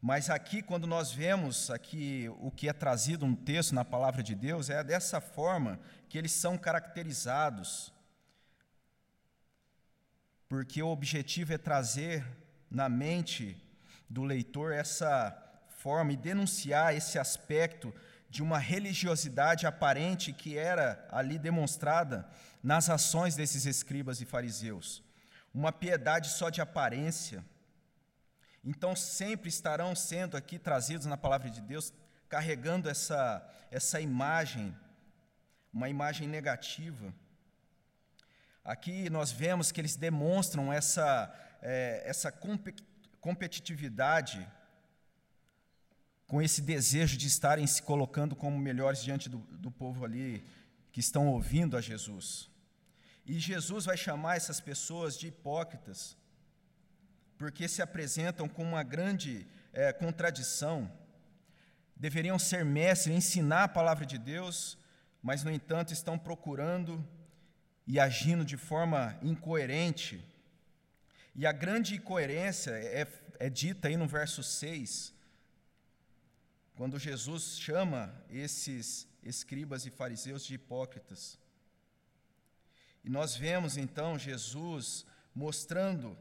Mas 0.00 0.30
aqui, 0.30 0.62
quando 0.62 0.86
nós 0.86 1.10
vemos 1.10 1.70
aqui 1.70 2.30
o 2.40 2.50
que 2.52 2.68
é 2.68 2.72
trazido 2.72 3.26
no 3.26 3.34
texto, 3.34 3.74
na 3.74 3.84
palavra 3.84 4.22
de 4.22 4.34
Deus, 4.34 4.70
é 4.70 4.84
dessa 4.84 5.20
forma 5.20 5.80
que 6.08 6.16
eles 6.16 6.30
são 6.30 6.56
caracterizados. 6.56 7.92
Porque 10.48 10.80
o 10.82 10.88
objetivo 10.88 11.52
é 11.52 11.58
trazer 11.58 12.24
na 12.70 12.88
mente 12.88 13.60
do 14.08 14.22
leitor 14.22 14.72
essa 14.72 15.36
forma 15.68 16.12
e 16.12 16.16
denunciar 16.16 16.94
esse 16.94 17.18
aspecto 17.18 17.92
de 18.30 18.42
uma 18.42 18.58
religiosidade 18.58 19.66
aparente 19.66 20.32
que 20.32 20.56
era 20.56 21.06
ali 21.10 21.38
demonstrada 21.38 22.28
nas 22.62 22.88
ações 22.88 23.34
desses 23.34 23.64
escribas 23.64 24.20
e 24.20 24.24
fariseus. 24.24 25.02
Uma 25.52 25.72
piedade 25.72 26.28
só 26.28 26.50
de 26.50 26.60
aparência. 26.60 27.44
Então, 28.70 28.94
sempre 28.94 29.48
estarão 29.48 29.96
sendo 29.96 30.36
aqui 30.36 30.58
trazidos 30.58 31.06
na 31.06 31.16
palavra 31.16 31.48
de 31.48 31.58
Deus, 31.58 31.90
carregando 32.28 32.86
essa, 32.90 33.42
essa 33.70 33.98
imagem, 33.98 34.76
uma 35.72 35.88
imagem 35.88 36.28
negativa. 36.28 37.14
Aqui 38.62 39.08
nós 39.08 39.30
vemos 39.30 39.72
que 39.72 39.80
eles 39.80 39.96
demonstram 39.96 40.70
essa, 40.70 41.34
é, 41.62 42.02
essa 42.04 42.30
competitividade, 43.22 44.46
com 46.26 46.42
esse 46.42 46.60
desejo 46.60 47.16
de 47.16 47.26
estarem 47.26 47.66
se 47.66 47.82
colocando 47.82 48.36
como 48.36 48.58
melhores 48.58 49.02
diante 49.02 49.30
do, 49.30 49.38
do 49.38 49.70
povo 49.70 50.04
ali 50.04 50.44
que 50.92 51.00
estão 51.00 51.26
ouvindo 51.28 51.74
a 51.74 51.80
Jesus. 51.80 52.50
E 53.24 53.38
Jesus 53.38 53.86
vai 53.86 53.96
chamar 53.96 54.36
essas 54.36 54.60
pessoas 54.60 55.18
de 55.18 55.28
hipócritas, 55.28 56.18
porque 57.38 57.68
se 57.68 57.80
apresentam 57.80 58.48
com 58.48 58.62
uma 58.62 58.82
grande 58.82 59.46
é, 59.72 59.92
contradição. 59.92 60.90
Deveriam 61.96 62.38
ser 62.38 62.64
mestres, 62.64 63.16
ensinar 63.16 63.64
a 63.64 63.68
palavra 63.68 64.04
de 64.04 64.18
Deus, 64.18 64.76
mas, 65.22 65.42
no 65.44 65.50
entanto, 65.50 65.92
estão 65.92 66.18
procurando 66.18 67.02
e 67.86 67.98
agindo 67.98 68.44
de 68.44 68.56
forma 68.56 69.18
incoerente 69.22 70.22
e 71.40 71.46
a 71.46 71.52
grande 71.52 71.94
incoerência 71.94 72.72
é, 72.72 73.06
é 73.38 73.48
dita 73.48 73.86
aí 73.86 73.96
no 73.96 74.08
verso 74.08 74.42
6, 74.42 75.14
quando 76.74 76.98
Jesus 76.98 77.60
chama 77.60 78.12
esses 78.28 79.06
escribas 79.22 79.86
e 79.86 79.90
fariseus 79.90 80.44
de 80.44 80.54
hipócritas. 80.54 81.38
E 83.04 83.08
nós 83.08 83.36
vemos 83.36 83.76
então 83.76 84.18
Jesus 84.18 85.06
mostrando 85.32 86.18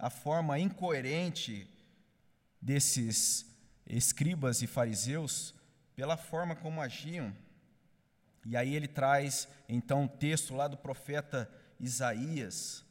a 0.00 0.10
forma 0.10 0.58
incoerente 0.58 1.68
desses 2.60 3.46
escribas 3.86 4.62
e 4.62 4.66
fariseus 4.66 5.54
pela 5.94 6.16
forma 6.16 6.56
como 6.56 6.80
agiam. 6.80 7.32
E 8.44 8.56
aí 8.56 8.74
ele 8.74 8.88
traz 8.88 9.46
então 9.68 10.02
um 10.02 10.08
texto 10.08 10.54
lá 10.54 10.66
do 10.66 10.76
profeta 10.76 11.50
Isaías, 11.78 12.84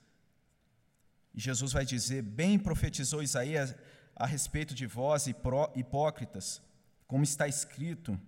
e 1.33 1.39
Jesus 1.39 1.71
vai 1.71 1.85
dizer: 1.85 2.21
Bem 2.21 2.57
profetizou 2.57 3.23
Isaías 3.23 3.75
a 4.15 4.25
respeito 4.25 4.73
de 4.73 4.85
vós, 4.85 5.27
hipócritas, 5.27 6.61
como 7.07 7.23
está 7.23 7.47
escrito: 7.47 8.19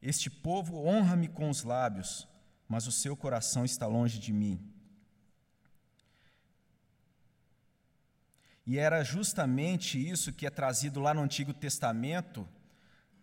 Este 0.00 0.28
povo 0.28 0.84
honra-me 0.84 1.28
com 1.28 1.48
os 1.48 1.62
lábios, 1.62 2.26
mas 2.68 2.86
o 2.86 2.92
seu 2.92 3.16
coração 3.16 3.64
está 3.64 3.86
longe 3.86 4.18
de 4.18 4.32
mim. 4.32 4.60
E 8.66 8.78
era 8.78 9.04
justamente 9.04 9.96
isso 9.96 10.32
que 10.32 10.46
é 10.46 10.50
trazido 10.50 10.98
lá 10.98 11.14
no 11.14 11.22
Antigo 11.22 11.54
Testamento, 11.54 12.48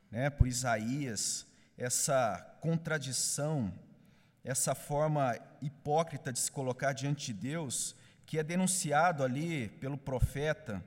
né, 0.10 0.30
por 0.30 0.48
Isaías, 0.48 1.46
essa 1.78 2.40
contradição, 2.62 3.74
essa 4.44 4.74
forma 4.74 5.38
hipócrita 5.62 6.32
de 6.32 6.40
se 6.40 6.52
colocar 6.52 6.94
diante 6.94 7.34
de 7.34 7.34
Deus, 7.34 7.96
que 8.26 8.40
é 8.40 8.44
denunciado 8.44 9.24
ali 9.24 9.68
pelo 9.80 9.98
profeta, 9.98 10.84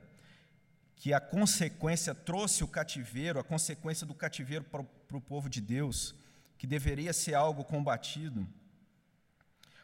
que 0.95 1.13
a 1.13 1.19
consequência 1.19 2.15
trouxe 2.15 2.63
o 2.63 2.67
cativeiro, 2.67 3.39
a 3.39 3.43
consequência 3.43 4.07
do 4.07 4.15
cativeiro 4.15 4.63
para, 4.63 4.81
o 4.81 5.21
povo 5.21 5.47
de 5.47 5.61
Deus, 5.61 6.15
que 6.57 6.65
deveria 6.65 7.13
ser 7.13 7.35
algo 7.35 7.63
combatido. 7.63 8.47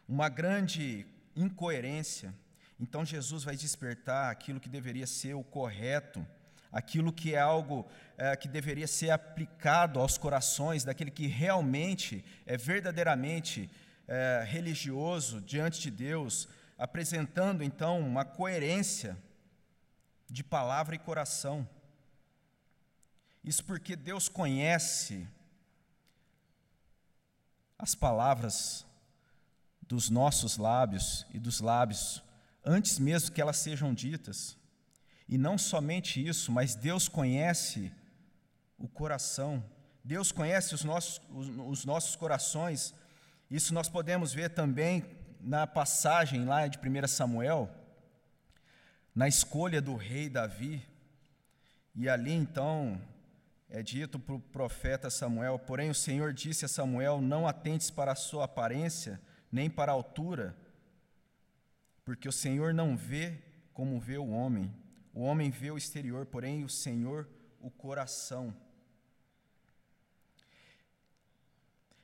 Uma 0.07 0.29
grande 0.29 1.05
incoerência. 1.35 2.33
Então 2.83 3.05
Jesus 3.05 3.45
vai 3.45 3.55
despertar 3.55 4.29
aquilo 4.29 4.59
que 4.59 4.67
deveria 4.67 5.07
ser 5.07 5.35
o 5.35 5.41
correto, 5.41 6.27
aquilo 6.69 7.13
que 7.13 7.33
é 7.33 7.39
algo 7.39 7.89
é, 8.17 8.35
que 8.35 8.45
deveria 8.45 8.87
ser 8.87 9.09
aplicado 9.09 10.01
aos 10.01 10.17
corações 10.17 10.83
daquele 10.83 11.09
que 11.09 11.25
realmente 11.25 12.25
é 12.45 12.57
verdadeiramente 12.57 13.71
é, 14.05 14.43
religioso 14.45 15.39
diante 15.39 15.79
de 15.79 15.89
Deus, 15.89 16.49
apresentando 16.77 17.63
então 17.63 18.01
uma 18.01 18.25
coerência 18.25 19.17
de 20.29 20.43
palavra 20.43 20.93
e 20.93 20.99
coração. 20.99 21.65
Isso 23.41 23.63
porque 23.63 23.95
Deus 23.95 24.27
conhece 24.27 25.25
as 27.79 27.95
palavras 27.95 28.85
dos 29.87 30.09
nossos 30.09 30.57
lábios 30.57 31.25
e 31.33 31.39
dos 31.39 31.61
lábios 31.61 32.21
antes 32.63 32.99
mesmo 32.99 33.31
que 33.31 33.41
elas 33.41 33.57
sejam 33.57 33.93
ditas. 33.93 34.57
E 35.27 35.37
não 35.37 35.57
somente 35.57 36.25
isso, 36.25 36.51
mas 36.51 36.75
Deus 36.75 37.07
conhece 37.07 37.91
o 38.77 38.87
coração, 38.87 39.63
Deus 40.03 40.31
conhece 40.31 40.75
os 40.75 40.83
nossos, 40.83 41.21
os, 41.29 41.47
os 41.47 41.85
nossos 41.85 42.15
corações. 42.15 42.93
Isso 43.49 43.73
nós 43.73 43.87
podemos 43.87 44.33
ver 44.33 44.49
também 44.49 45.05
na 45.39 45.65
passagem 45.65 46.45
lá 46.45 46.67
de 46.67 46.77
1 46.77 47.07
Samuel, 47.07 47.69
na 49.15 49.27
escolha 49.27 49.81
do 49.81 49.95
rei 49.95 50.29
Davi. 50.29 50.85
E 51.95 52.09
ali 52.09 52.33
então 52.33 52.99
é 53.69 53.81
dito 53.81 54.19
para 54.19 54.35
o 54.35 54.39
profeta 54.39 55.09
Samuel: 55.09 55.57
Porém, 55.59 55.89
o 55.89 55.95
Senhor 55.95 56.33
disse 56.33 56.65
a 56.65 56.67
Samuel: 56.67 57.21
Não 57.21 57.47
atentes 57.47 57.89
para 57.89 58.11
a 58.11 58.15
sua 58.15 58.45
aparência, 58.45 59.21
nem 59.51 59.69
para 59.69 59.91
a 59.91 59.95
altura, 59.95 60.55
porque 62.05 62.27
o 62.27 62.31
Senhor 62.31 62.73
não 62.73 62.97
vê 62.97 63.41
como 63.73 63.99
vê 63.99 64.17
o 64.17 64.29
homem. 64.29 64.73
O 65.13 65.21
homem 65.21 65.49
vê 65.49 65.71
o 65.71 65.77
exterior, 65.77 66.25
porém 66.25 66.63
o 66.63 66.69
Senhor 66.69 67.27
o 67.59 67.69
coração. 67.69 68.53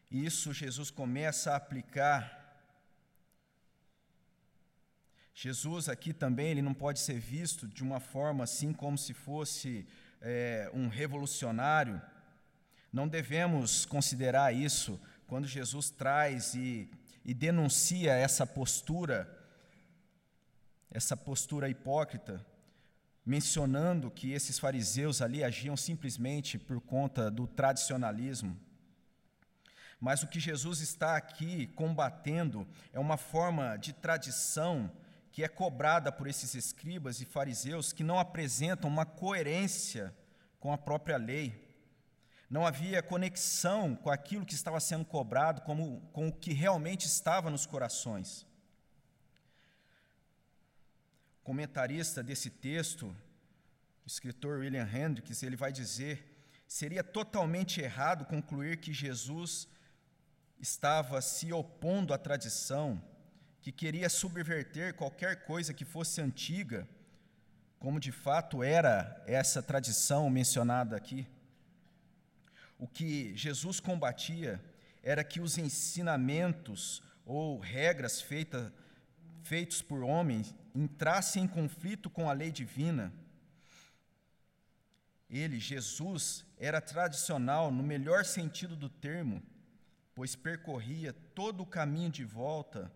E 0.09 0.25
isso 0.25 0.53
Jesus 0.53 0.89
começa 0.89 1.51
a 1.51 1.55
aplicar. 1.55 2.37
Jesus 5.33 5.87
aqui 5.87 6.13
também 6.13 6.51
ele 6.51 6.61
não 6.61 6.73
pode 6.73 6.99
ser 6.99 7.19
visto 7.19 7.67
de 7.67 7.83
uma 7.83 7.99
forma 7.99 8.43
assim 8.43 8.73
como 8.73 8.97
se 8.97 9.13
fosse 9.13 9.87
é, 10.21 10.69
um 10.73 10.87
revolucionário. 10.87 12.01
Não 12.91 13.07
devemos 13.07 13.85
considerar 13.85 14.53
isso 14.53 14.99
quando 15.27 15.47
Jesus 15.47 15.89
traz 15.91 16.55
e, 16.55 16.89
e 17.23 17.33
denuncia 17.33 18.13
essa 18.13 18.47
postura 18.47 19.38
essa 20.91 21.15
postura 21.15 21.69
hipócrita, 21.69 22.46
mencionando 23.25 24.10
que 24.10 24.31
esses 24.31 24.58
fariseus 24.58 25.22
ali 25.22 25.43
agiam 25.43 25.77
simplesmente 25.77 26.58
por 26.58 26.81
conta 26.81 27.30
do 27.30 27.45
tradicionalismo. 27.45 28.58
Mas 29.99 30.23
o 30.23 30.28
que 30.28 30.39
Jesus 30.39 30.80
está 30.80 31.15
aqui 31.15 31.67
combatendo 31.67 32.67
é 32.91 32.99
uma 32.99 33.17
forma 33.17 33.78
de 33.78 33.93
tradição 33.93 34.91
que 35.32 35.43
é 35.43 35.47
cobrada 35.47 36.12
por 36.12 36.28
esses 36.28 36.56
escribas 36.56 37.21
e 37.21 37.25
fariseus 37.25 37.93
que 37.93 38.04
não 38.04 38.17
apresentam 38.17 38.89
uma 38.89 39.06
coerência 39.06 40.15
com 40.60 40.73
a 40.73 40.78
própria 40.78 41.17
lei. 41.17 41.67
Não 42.49 42.65
havia 42.65 43.04
conexão 43.04 43.95
com 43.95 44.10
aquilo 44.10 44.45
que 44.45 44.56
estava 44.56 44.80
sendo 44.80 45.06
cobrado, 45.06 45.62
como, 45.62 46.02
com 46.12 46.30
o 46.30 46.34
que 46.34 46.52
realmente 46.52 47.06
estava 47.06 47.52
nos 47.52 47.67
corações 47.67 48.48
comentarista 51.49 52.21
desse 52.21 52.47
texto, 52.47 53.07
o 54.05 54.07
escritor 54.07 54.59
William 54.59 54.88
Hendricks, 54.88 55.41
ele 55.41 55.55
vai 55.55 55.71
dizer: 55.71 56.23
seria 56.67 57.03
totalmente 57.03 57.81
errado 57.81 58.23
concluir 58.23 58.77
que 58.77 58.93
Jesus 58.93 59.67
estava 60.59 61.19
se 61.23 61.51
opondo 61.51 62.13
à 62.13 62.19
tradição, 62.19 63.03
que 63.63 63.71
queria 63.71 64.09
subverter 64.09 64.93
qualquer 64.93 65.43
coisa 65.43 65.73
que 65.73 65.83
fosse 65.83 66.21
antiga, 66.21 66.88
como 67.79 67.99
de 67.99 68.12
fato 68.12 68.62
era 68.62 69.19
essa 69.25 69.59
tradição 69.59 70.29
mencionada 70.29 70.95
aqui. 70.95 71.27
O 72.77 72.88
que 72.88 73.35
Jesus 73.35 73.79
combatia 73.79 74.63
era 75.01 75.23
que 75.23 75.41
os 75.41 75.57
ensinamentos 75.57 77.01
ou 77.25 77.57
regras 77.57 78.21
feitas 78.21 78.71
feitos 79.49 79.81
por 79.81 80.03
homens 80.03 80.53
entrasse 80.75 81.39
em 81.39 81.47
conflito 81.47 82.07
com 82.07 82.29
a 82.29 82.33
lei 82.33 82.51
divina. 82.51 83.12
Ele, 85.27 85.59
Jesus, 85.59 86.45
era 86.59 86.79
tradicional 86.79 87.71
no 87.71 87.81
melhor 87.81 88.23
sentido 88.25 88.75
do 88.75 88.88
termo, 88.88 89.41
pois 90.13 90.35
percorria 90.35 91.13
todo 91.33 91.63
o 91.63 91.65
caminho 91.65 92.12
de 92.12 92.23
volta 92.23 92.91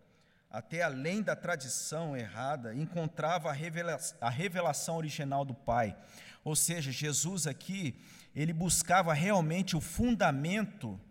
até 0.47 0.83
além 0.83 1.23
da 1.23 1.35
tradição 1.35 2.15
errada, 2.15 2.75
encontrava 2.75 3.49
a 3.49 3.53
revelação, 3.53 4.17
a 4.21 4.29
revelação 4.29 4.97
original 4.97 5.43
do 5.43 5.55
Pai. 5.55 5.97
Ou 6.43 6.55
seja, 6.55 6.91
Jesus 6.91 7.47
aqui, 7.47 7.99
ele 8.35 8.53
buscava 8.53 9.11
realmente 9.11 9.75
o 9.75 9.81
fundamento 9.81 11.01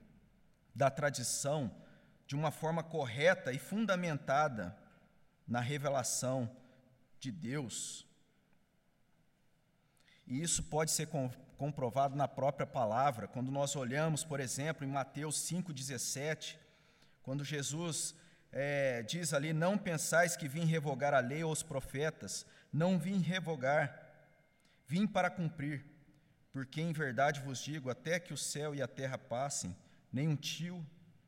da 0.72 0.88
tradição 0.88 1.74
de 2.28 2.36
uma 2.36 2.52
forma 2.52 2.84
correta 2.84 3.52
e 3.52 3.58
fundamentada 3.58 4.80
na 5.46 5.60
revelação 5.60 6.50
de 7.18 7.30
Deus. 7.30 8.06
E 10.26 10.40
isso 10.40 10.62
pode 10.64 10.90
ser 10.90 11.08
comprovado 11.56 12.16
na 12.16 12.26
própria 12.26 12.66
palavra, 12.66 13.28
quando 13.28 13.50
nós 13.50 13.76
olhamos, 13.76 14.24
por 14.24 14.40
exemplo, 14.40 14.84
em 14.84 14.90
Mateus 14.90 15.36
5,17, 15.48 16.56
quando 17.22 17.44
Jesus 17.44 18.14
é, 18.50 19.02
diz 19.02 19.32
ali: 19.32 19.52
Não 19.52 19.78
pensais 19.78 20.36
que 20.36 20.48
vim 20.48 20.64
revogar 20.64 21.14
a 21.14 21.20
lei 21.20 21.44
ou 21.44 21.52
os 21.52 21.62
profetas, 21.62 22.46
não 22.72 22.98
vim 22.98 23.20
revogar, 23.20 24.10
vim 24.86 25.06
para 25.06 25.30
cumprir. 25.30 25.84
Porque 26.52 26.80
em 26.80 26.92
verdade 26.92 27.40
vos 27.40 27.60
digo: 27.60 27.90
até 27.90 28.18
que 28.18 28.34
o 28.34 28.36
céu 28.36 28.74
e 28.74 28.82
a 28.82 28.88
terra 28.88 29.16
passem, 29.16 29.76
nem 30.12 30.28
um 30.28 30.36
tio, 30.36 30.84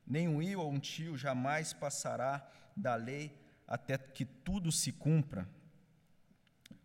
nem 0.06 0.28
um 0.28 0.42
i 0.42 0.54
ou 0.54 0.70
um 0.70 0.78
tio 0.78 1.16
jamais 1.16 1.72
passará 1.72 2.46
da 2.76 2.94
lei 2.94 3.43
até 3.66 3.96
que 3.98 4.24
tudo 4.24 4.70
se 4.70 4.92
cumpra. 4.92 5.48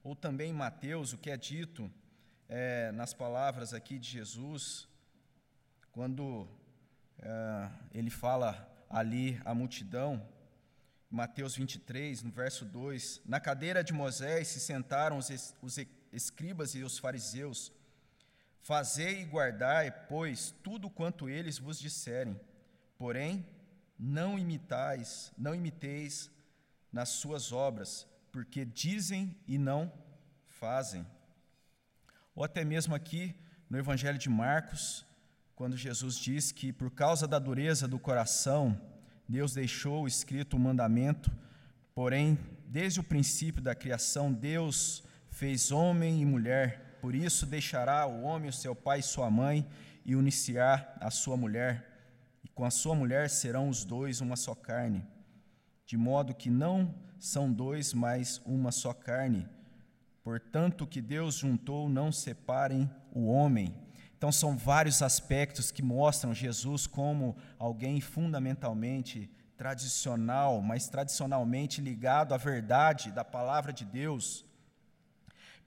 Ou 0.03 0.15
também 0.15 0.51
em 0.51 0.53
Mateus, 0.53 1.13
o 1.13 1.17
que 1.17 1.29
é 1.29 1.37
dito 1.37 1.91
é, 2.47 2.91
nas 2.91 3.13
palavras 3.13 3.73
aqui 3.73 3.99
de 3.99 4.09
Jesus, 4.09 4.87
quando 5.91 6.47
é, 7.19 7.69
ele 7.93 8.09
fala 8.09 8.67
ali 8.89 9.39
à 9.45 9.53
multidão, 9.53 10.27
Mateus 11.09 11.55
23, 11.55 12.21
no 12.21 12.31
verso 12.31 12.65
2: 12.65 13.21
Na 13.25 13.39
cadeira 13.39 13.83
de 13.83 13.91
Moisés 13.91 14.47
se 14.47 14.59
sentaram 14.59 15.17
os, 15.17 15.55
os 15.61 15.77
escribas 16.13 16.75
e 16.75 16.83
os 16.83 16.99
fariseus. 16.99 17.71
Fazei 18.61 19.21
e 19.21 19.25
guardai, 19.25 19.89
pois, 20.07 20.53
tudo 20.61 20.89
quanto 20.89 21.29
eles 21.29 21.57
vos 21.57 21.79
disserem. 21.79 22.39
Porém, 22.97 23.45
não 23.97 24.37
imitais, 24.37 25.31
não 25.37 25.55
imiteis 25.55 26.29
nas 26.91 27.09
suas 27.09 27.51
obras, 27.51 28.07
porque 28.31 28.65
dizem 28.65 29.35
e 29.47 29.57
não 29.57 29.91
fazem. 30.45 31.05
Ou 32.35 32.43
até 32.43 32.63
mesmo 32.63 32.95
aqui 32.95 33.35
no 33.69 33.77
Evangelho 33.77 34.17
de 34.17 34.29
Marcos, 34.29 35.05
quando 35.55 35.77
Jesus 35.77 36.17
diz 36.17 36.51
que 36.51 36.71
por 36.71 36.91
causa 36.91 37.27
da 37.27 37.37
dureza 37.37 37.87
do 37.87 37.99
coração, 37.99 38.79
Deus 39.27 39.53
deixou 39.53 40.07
escrito 40.07 40.55
o 40.55 40.59
mandamento, 40.59 41.31
porém, 41.93 42.37
desde 42.65 42.99
o 42.99 43.03
princípio 43.03 43.61
da 43.61 43.75
criação, 43.75 44.31
Deus 44.31 45.03
fez 45.29 45.71
homem 45.71 46.21
e 46.21 46.25
mulher, 46.25 46.97
por 47.01 47.13
isso 47.13 47.45
deixará 47.45 48.07
o 48.07 48.23
homem 48.23 48.49
o 48.49 48.53
seu 48.53 48.75
pai 48.75 48.99
e 48.99 49.03
sua 49.03 49.29
mãe 49.29 49.67
e 50.05 50.15
uniciar 50.15 50.97
a 50.99 51.11
sua 51.11 51.37
mulher, 51.37 51.85
e 52.43 52.47
com 52.47 52.65
a 52.65 52.71
sua 52.71 52.95
mulher 52.95 53.29
serão 53.29 53.69
os 53.69 53.85
dois 53.85 54.21
uma 54.21 54.35
só 54.35 54.55
carne 54.55 55.05
de 55.89 55.97
modo 55.97 56.35
que 56.35 56.51
não 56.51 56.93
são 57.17 57.51
dois, 57.51 57.95
mas 57.95 58.39
uma 58.45 58.71
só 58.71 58.93
carne. 58.93 59.49
Portanto, 60.23 60.83
o 60.83 60.87
que 60.87 61.01
Deus 61.01 61.33
juntou, 61.33 61.89
não 61.89 62.11
separem 62.11 62.87
o 63.11 63.25
homem. 63.25 63.73
Então, 64.15 64.31
são 64.31 64.55
vários 64.55 65.01
aspectos 65.01 65.71
que 65.71 65.81
mostram 65.81 66.31
Jesus 66.31 66.85
como 66.85 67.35
alguém 67.57 67.99
fundamentalmente 67.99 69.31
tradicional, 69.57 70.61
mas 70.61 70.87
tradicionalmente 70.87 71.81
ligado 71.81 72.35
à 72.35 72.37
verdade 72.37 73.11
da 73.11 73.25
palavra 73.25 73.73
de 73.73 73.83
Deus. 73.83 74.45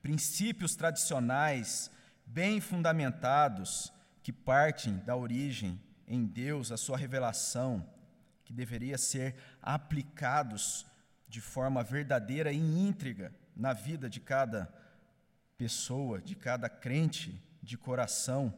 Princípios 0.01 0.77
tradicionais, 0.77 1.91
bem 2.25 2.61
fundamentados, 2.61 3.93
que 4.23 4.33
partem 4.33 4.99
da 4.99 5.17
origem 5.17 5.81
em 6.07 6.25
Deus, 6.25 6.71
a 6.71 6.77
sua 6.77 6.97
revelação, 6.97 7.85
que 8.45 8.53
deveria 8.53 8.99
ser 8.99 9.37
aplicados 9.61 10.87
de 11.29 11.41
forma 11.41 11.83
verdadeira 11.83 12.53
e 12.53 12.59
íntegra 12.59 13.35
na 13.57 13.73
vida 13.73 14.09
de 14.09 14.21
cada 14.21 14.73
pessoa, 15.57 16.21
de 16.21 16.35
cada 16.35 16.69
crente 16.69 17.43
de 17.63 17.79
coração. 17.79 18.53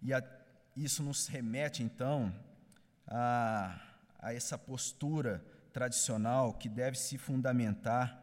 E 0.00 0.12
a, 0.12 0.22
isso 0.76 1.02
nos 1.02 1.26
remete, 1.26 1.82
então, 1.82 2.34
a, 3.06 3.80
a 4.18 4.34
essa 4.34 4.58
postura 4.58 5.44
tradicional 5.72 6.54
que 6.54 6.68
deve 6.68 6.98
se 6.98 7.16
fundamentar 7.16 8.22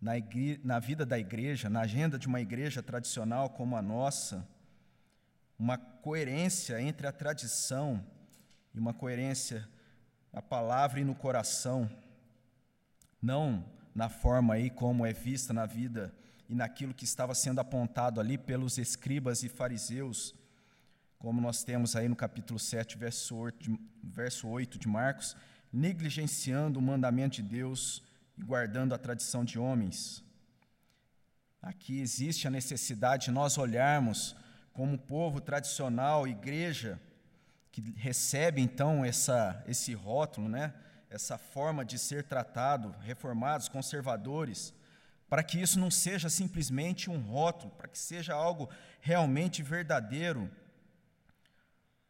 na, 0.00 0.16
igre, 0.16 0.60
na 0.62 0.78
vida 0.78 1.04
da 1.04 1.18
igreja, 1.18 1.68
na 1.68 1.80
agenda 1.80 2.18
de 2.18 2.26
uma 2.26 2.40
igreja 2.40 2.82
tradicional 2.82 3.50
como 3.50 3.76
a 3.76 3.82
nossa, 3.82 4.46
uma 5.58 5.76
coerência 5.76 6.80
entre 6.80 7.06
a 7.06 7.12
tradição 7.12 8.04
e 8.74 8.78
uma 8.78 8.94
coerência 8.94 9.68
na 10.32 10.42
palavra 10.42 11.00
e 11.00 11.04
no 11.04 11.14
coração, 11.14 11.90
não 13.20 13.64
na 13.94 14.08
forma 14.08 14.54
aí 14.54 14.70
como 14.70 15.04
é 15.04 15.12
vista 15.12 15.52
na 15.52 15.66
vida 15.66 16.14
e 16.48 16.54
naquilo 16.54 16.94
que 16.94 17.04
estava 17.04 17.34
sendo 17.34 17.60
apontado 17.60 18.20
ali 18.20 18.38
pelos 18.38 18.78
escribas 18.78 19.42
e 19.42 19.48
fariseus, 19.48 20.34
como 21.18 21.40
nós 21.40 21.64
temos 21.64 21.96
aí 21.96 22.08
no 22.08 22.16
capítulo 22.16 22.58
7, 22.58 22.96
verso 22.96 23.36
8 23.36 23.62
de, 23.62 23.80
verso 24.02 24.48
8 24.48 24.78
de 24.78 24.88
Marcos, 24.88 25.36
negligenciando 25.72 26.78
o 26.78 26.82
mandamento 26.82 27.36
de 27.36 27.42
Deus 27.42 28.02
e 28.36 28.42
guardando 28.42 28.94
a 28.94 28.98
tradição 28.98 29.44
de 29.44 29.58
homens. 29.58 30.24
Aqui 31.60 32.00
existe 32.00 32.46
a 32.46 32.50
necessidade 32.50 33.26
de 33.26 33.30
nós 33.32 33.58
olharmos 33.58 34.36
como 34.72 34.96
povo 34.96 35.40
tradicional, 35.40 36.26
igreja, 36.26 37.00
que 37.80 37.92
recebe 37.96 38.60
então 38.60 39.04
essa, 39.04 39.62
esse 39.68 39.94
rótulo, 39.94 40.48
né? 40.48 40.74
essa 41.08 41.38
forma 41.38 41.84
de 41.84 41.96
ser 41.96 42.24
tratado, 42.24 42.90
reformados, 43.02 43.68
conservadores, 43.68 44.74
para 45.28 45.44
que 45.44 45.60
isso 45.60 45.78
não 45.78 45.88
seja 45.88 46.28
simplesmente 46.28 47.08
um 47.08 47.20
rótulo, 47.20 47.70
para 47.72 47.86
que 47.86 47.98
seja 47.98 48.34
algo 48.34 48.68
realmente 49.00 49.62
verdadeiro. 49.62 50.50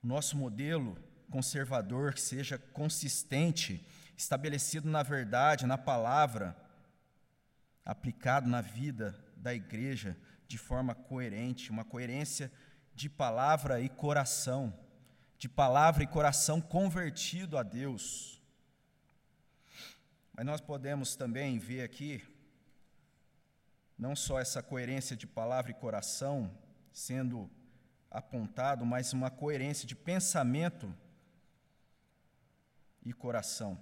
O 0.02 0.06
nosso 0.06 0.38
modelo 0.38 0.96
conservador 1.30 2.14
que 2.14 2.20
seja 2.22 2.56
consistente, 2.56 3.86
estabelecido 4.16 4.88
na 4.88 5.02
verdade, 5.02 5.66
na 5.66 5.76
palavra, 5.76 6.56
aplicado 7.84 8.48
na 8.48 8.62
vida 8.62 9.14
da 9.36 9.52
igreja 9.52 10.16
de 10.46 10.56
forma 10.56 10.94
coerente, 10.94 11.70
uma 11.70 11.84
coerência 11.84 12.50
de 12.94 13.10
palavra 13.10 13.82
e 13.82 13.88
coração, 13.90 14.72
de 15.38 15.48
palavra 15.48 16.02
e 16.02 16.06
coração 16.06 16.60
convertido 16.60 17.56
a 17.56 17.62
Deus. 17.62 18.42
Mas 20.32 20.44
nós 20.44 20.60
podemos 20.60 21.14
também 21.14 21.58
ver 21.58 21.82
aqui 21.82 22.22
não 23.96 24.14
só 24.14 24.38
essa 24.40 24.62
coerência 24.62 25.16
de 25.16 25.26
palavra 25.26 25.70
e 25.70 25.74
coração 25.74 26.56
sendo 26.92 27.50
apontado, 28.10 28.84
mas 28.84 29.12
uma 29.12 29.30
coerência 29.30 29.86
de 29.86 29.94
pensamento 29.94 30.92
e 33.04 33.12
coração. 33.12 33.80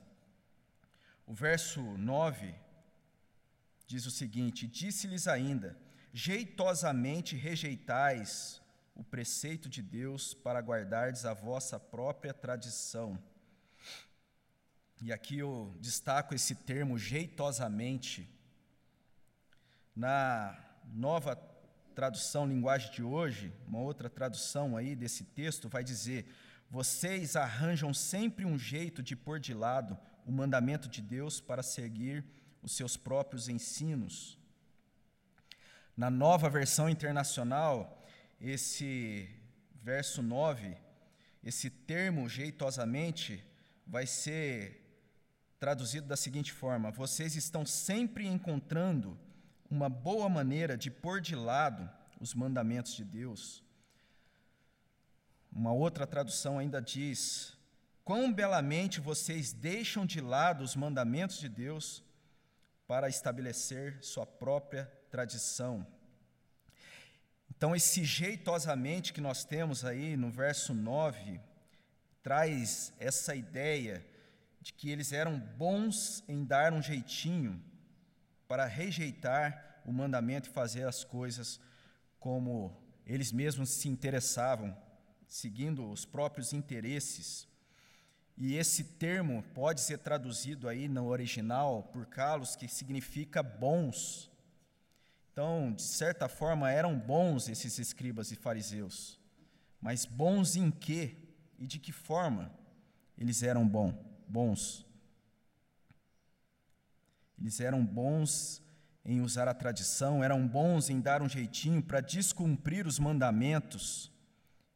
O 1.26 1.32
verso 1.32 1.80
9 1.80 2.54
diz 3.86 4.04
o 4.06 4.10
seguinte: 4.10 4.66
Disse-lhes 4.66 5.26
ainda: 5.26 5.78
Jeitosamente 6.12 7.36
rejeitais 7.36 8.62
o 8.96 9.04
preceito 9.04 9.68
de 9.68 9.82
Deus 9.82 10.34
para 10.34 10.60
guardardes 10.60 11.24
a 11.24 11.34
vossa 11.34 11.78
própria 11.78 12.32
tradição. 12.32 13.18
E 15.00 15.12
aqui 15.12 15.38
eu 15.38 15.74
destaco 15.78 16.34
esse 16.34 16.54
termo 16.54 16.98
jeitosamente 16.98 18.28
na 19.94 20.58
nova 20.84 21.36
tradução 21.94 22.46
linguagem 22.46 22.90
de 22.92 23.02
hoje, 23.02 23.52
uma 23.66 23.78
outra 23.78 24.10
tradução 24.10 24.76
aí 24.76 24.94
desse 24.94 25.24
texto 25.24 25.68
vai 25.68 25.84
dizer: 25.84 26.26
vocês 26.70 27.36
arranjam 27.36 27.94
sempre 27.94 28.44
um 28.44 28.58
jeito 28.58 29.02
de 29.02 29.14
pôr 29.14 29.38
de 29.38 29.54
lado 29.54 29.96
o 30.26 30.32
mandamento 30.32 30.88
de 30.88 31.00
Deus 31.00 31.40
para 31.40 31.62
seguir 31.62 32.24
os 32.62 32.72
seus 32.72 32.96
próprios 32.96 33.48
ensinos. 33.48 34.38
Na 35.96 36.10
nova 36.10 36.50
versão 36.50 36.90
internacional, 36.90 37.95
esse 38.40 39.28
verso 39.74 40.22
9, 40.22 40.76
esse 41.42 41.70
termo 41.70 42.28
jeitosamente 42.28 43.44
vai 43.86 44.06
ser 44.06 44.82
traduzido 45.58 46.06
da 46.06 46.16
seguinte 46.16 46.52
forma: 46.52 46.90
vocês 46.90 47.34
estão 47.36 47.64
sempre 47.64 48.26
encontrando 48.26 49.18
uma 49.70 49.88
boa 49.88 50.28
maneira 50.28 50.76
de 50.76 50.90
pôr 50.90 51.20
de 51.20 51.34
lado 51.34 51.88
os 52.20 52.34
mandamentos 52.34 52.94
de 52.94 53.04
Deus. 53.04 53.62
Uma 55.52 55.72
outra 55.72 56.06
tradução 56.06 56.58
ainda 56.58 56.80
diz: 56.80 57.56
Quão 58.04 58.32
belamente 58.32 59.00
vocês 59.00 59.52
deixam 59.52 60.04
de 60.04 60.20
lado 60.20 60.62
os 60.62 60.76
mandamentos 60.76 61.38
de 61.38 61.48
Deus 61.48 62.02
para 62.86 63.08
estabelecer 63.08 63.98
sua 64.02 64.26
própria 64.26 64.86
tradição. 65.10 65.86
Então, 67.56 67.74
esse 67.74 68.04
jeitosamente 68.04 69.12
que 69.12 69.20
nós 69.20 69.44
temos 69.44 69.84
aí 69.84 70.16
no 70.16 70.30
verso 70.30 70.74
9, 70.74 71.40
traz 72.22 72.92
essa 72.98 73.34
ideia 73.34 74.04
de 74.60 74.72
que 74.72 74.90
eles 74.90 75.12
eram 75.12 75.38
bons 75.38 76.22
em 76.28 76.44
dar 76.44 76.72
um 76.72 76.82
jeitinho 76.82 77.62
para 78.46 78.66
rejeitar 78.66 79.80
o 79.86 79.92
mandamento 79.92 80.48
e 80.48 80.52
fazer 80.52 80.86
as 80.86 81.04
coisas 81.04 81.60
como 82.18 82.76
eles 83.06 83.30
mesmos 83.32 83.70
se 83.70 83.88
interessavam, 83.88 84.76
seguindo 85.26 85.88
os 85.90 86.04
próprios 86.04 86.52
interesses. 86.52 87.48
E 88.36 88.56
esse 88.56 88.84
termo 88.84 89.42
pode 89.54 89.80
ser 89.80 89.98
traduzido 89.98 90.68
aí 90.68 90.88
no 90.88 91.06
original 91.06 91.84
por 91.84 92.04
Carlos, 92.06 92.54
que 92.54 92.68
significa 92.68 93.42
bons. 93.42 94.30
Então, 95.36 95.70
de 95.74 95.82
certa 95.82 96.30
forma, 96.30 96.70
eram 96.70 96.98
bons 96.98 97.46
esses 97.50 97.78
escribas 97.78 98.32
e 98.32 98.36
fariseus. 98.36 99.20
Mas 99.78 100.06
bons 100.06 100.56
em 100.56 100.70
quê 100.70 101.14
e 101.58 101.66
de 101.66 101.78
que 101.78 101.92
forma 101.92 102.50
eles 103.18 103.42
eram 103.42 103.68
bom, 103.68 103.92
bons? 104.26 104.86
Eles 107.38 107.60
eram 107.60 107.84
bons 107.84 108.62
em 109.04 109.20
usar 109.20 109.46
a 109.46 109.52
tradição, 109.52 110.24
eram 110.24 110.48
bons 110.48 110.88
em 110.88 111.02
dar 111.02 111.20
um 111.20 111.28
jeitinho 111.28 111.82
para 111.82 112.00
descumprir 112.00 112.86
os 112.86 112.98
mandamentos 112.98 114.10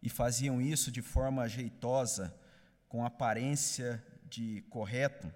e 0.02 0.10
faziam 0.10 0.60
isso 0.60 0.92
de 0.92 1.00
forma 1.00 1.48
jeitosa, 1.48 2.38
com 2.86 3.02
aparência 3.02 4.04
de 4.28 4.60
correto. 4.68 5.32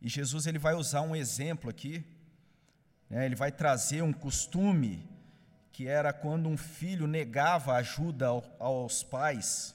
E 0.00 0.08
Jesus 0.08 0.46
ele 0.46 0.58
vai 0.58 0.72
usar 0.72 1.02
um 1.02 1.14
exemplo 1.14 1.68
aqui, 1.68 2.15
ele 3.10 3.34
vai 3.34 3.52
trazer 3.52 4.02
um 4.02 4.12
costume 4.12 5.08
que 5.72 5.86
era 5.86 6.12
quando 6.12 6.48
um 6.48 6.56
filho 6.56 7.06
negava 7.06 7.74
ajuda 7.74 8.28
aos 8.58 9.02
pais. 9.02 9.74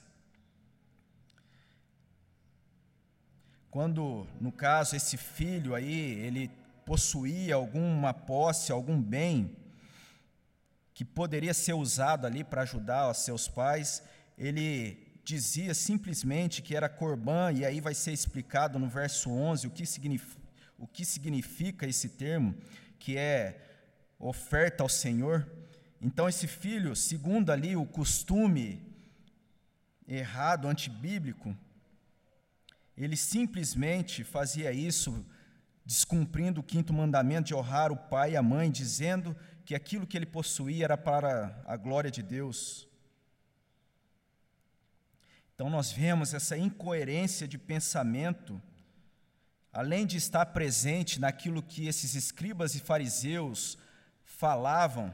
Quando, 3.70 4.26
no 4.40 4.52
caso, 4.52 4.96
esse 4.96 5.16
filho 5.16 5.74
aí, 5.74 6.12
ele 6.26 6.50
possuía 6.84 7.54
alguma 7.54 8.12
posse, 8.12 8.72
algum 8.72 9.00
bem 9.00 9.56
que 10.92 11.04
poderia 11.04 11.54
ser 11.54 11.72
usado 11.72 12.26
ali 12.26 12.44
para 12.44 12.62
ajudar 12.62 13.10
os 13.10 13.18
seus 13.18 13.48
pais, 13.48 14.02
ele 14.36 14.98
dizia 15.24 15.72
simplesmente 15.72 16.60
que 16.60 16.76
era 16.76 16.88
corbã, 16.88 17.52
e 17.52 17.64
aí 17.64 17.80
vai 17.80 17.94
ser 17.94 18.12
explicado 18.12 18.78
no 18.78 18.88
verso 18.88 19.30
11 19.30 19.68
o 19.68 19.70
que 19.70 19.86
significa, 19.86 20.42
o 20.78 20.86
que 20.86 21.04
significa 21.04 21.86
esse 21.86 22.10
termo, 22.10 22.54
que 23.02 23.18
é 23.18 23.60
oferta 24.16 24.84
ao 24.84 24.88
Senhor. 24.88 25.44
Então, 26.00 26.28
esse 26.28 26.46
filho, 26.46 26.94
segundo 26.94 27.50
ali 27.50 27.74
o 27.74 27.84
costume 27.84 28.80
errado, 30.06 30.68
antibíblico, 30.68 31.56
ele 32.96 33.16
simplesmente 33.16 34.22
fazia 34.22 34.72
isso 34.72 35.26
descumprindo 35.84 36.60
o 36.60 36.62
quinto 36.62 36.92
mandamento 36.92 37.48
de 37.48 37.54
honrar 37.56 37.90
o 37.90 37.96
pai 37.96 38.32
e 38.32 38.36
a 38.36 38.42
mãe, 38.42 38.70
dizendo 38.70 39.36
que 39.64 39.74
aquilo 39.74 40.06
que 40.06 40.16
ele 40.16 40.26
possuía 40.26 40.84
era 40.84 40.96
para 40.96 41.60
a 41.66 41.76
glória 41.76 42.10
de 42.10 42.22
Deus. 42.22 42.86
Então 45.56 45.68
nós 45.68 45.90
vemos 45.90 46.34
essa 46.34 46.56
incoerência 46.56 47.48
de 47.48 47.58
pensamento, 47.58 48.62
além 49.72 50.04
de 50.06 50.16
estar 50.16 50.46
presente 50.46 51.18
naquilo 51.18 51.62
que 51.62 51.86
esses 51.86 52.14
escribas 52.14 52.74
e 52.74 52.80
fariseus 52.80 53.78
falavam, 54.24 55.12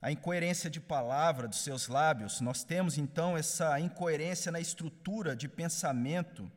a 0.00 0.10
incoerência 0.10 0.68
de 0.68 0.80
palavra 0.80 1.46
dos 1.46 1.62
seus 1.62 1.86
lábios, 1.86 2.40
nós 2.40 2.64
temos 2.64 2.98
então 2.98 3.36
essa 3.36 3.78
incoerência 3.78 4.50
na 4.50 4.58
estrutura 4.58 5.36
de 5.36 5.46
pensamento. 5.46 6.50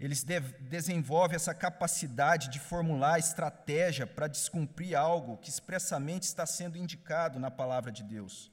Eles 0.00 0.24
de 0.24 0.40
desenvolvem 0.40 1.36
essa 1.36 1.54
capacidade 1.54 2.48
de 2.48 2.58
formular 2.58 3.18
estratégia 3.18 4.06
para 4.06 4.26
descumprir 4.26 4.98
algo 4.98 5.36
que 5.38 5.48
expressamente 5.48 6.24
está 6.24 6.44
sendo 6.44 6.76
indicado 6.76 7.38
na 7.38 7.50
palavra 7.50 7.92
de 7.92 8.02
Deus. 8.02 8.50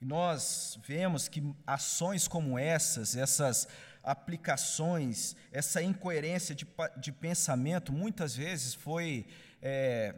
E 0.00 0.04
nós 0.04 0.78
vemos 0.84 1.28
que 1.28 1.42
ações 1.66 2.28
como 2.28 2.58
essas, 2.58 3.16
essas 3.16 3.66
aplicações, 4.02 5.34
essa 5.50 5.82
incoerência 5.82 6.54
de, 6.54 6.66
de 6.98 7.10
pensamento, 7.10 7.92
muitas 7.92 8.36
vezes 8.36 8.74
foi 8.74 9.26
é, 9.60 10.14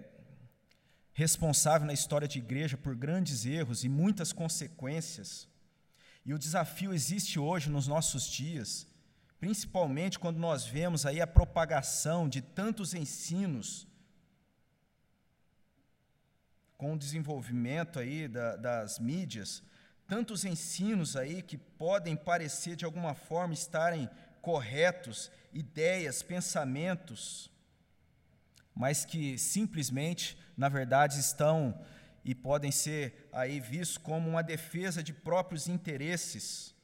responsável 1.14 1.86
na 1.86 1.92
história 1.92 2.28
de 2.28 2.38
igreja 2.38 2.76
por 2.76 2.94
grandes 2.94 3.46
erros 3.46 3.84
e 3.84 3.88
muitas 3.88 4.32
consequências. 4.32 5.48
E 6.24 6.34
o 6.34 6.38
desafio 6.38 6.92
existe 6.92 7.38
hoje 7.38 7.70
nos 7.70 7.86
nossos 7.86 8.28
dias, 8.28 8.86
principalmente 9.40 10.18
quando 10.18 10.38
nós 10.38 10.66
vemos 10.66 11.06
aí 11.06 11.20
a 11.20 11.26
propagação 11.26 12.28
de 12.28 12.42
tantos 12.42 12.92
ensinos 12.92 13.88
com 16.76 16.92
o 16.92 16.98
desenvolvimento 16.98 17.98
aí 17.98 18.28
da, 18.28 18.56
das 18.56 18.98
mídias, 18.98 19.62
tantos 20.08 20.46
ensinos 20.46 21.16
aí 21.16 21.42
que 21.42 21.58
podem 21.58 22.16
parecer 22.16 22.74
de 22.74 22.86
alguma 22.86 23.14
forma 23.14 23.52
estarem 23.52 24.08
corretos, 24.40 25.30
ideias, 25.52 26.22
pensamentos, 26.22 27.50
mas 28.74 29.04
que 29.04 29.36
simplesmente, 29.36 30.38
na 30.56 30.70
verdade, 30.70 31.20
estão 31.20 31.78
e 32.24 32.34
podem 32.34 32.72
ser 32.72 33.28
aí 33.30 33.60
vistos 33.60 33.98
como 33.98 34.30
uma 34.30 34.42
defesa 34.42 35.02
de 35.02 35.12
próprios 35.12 35.68
interesses. 35.68 36.74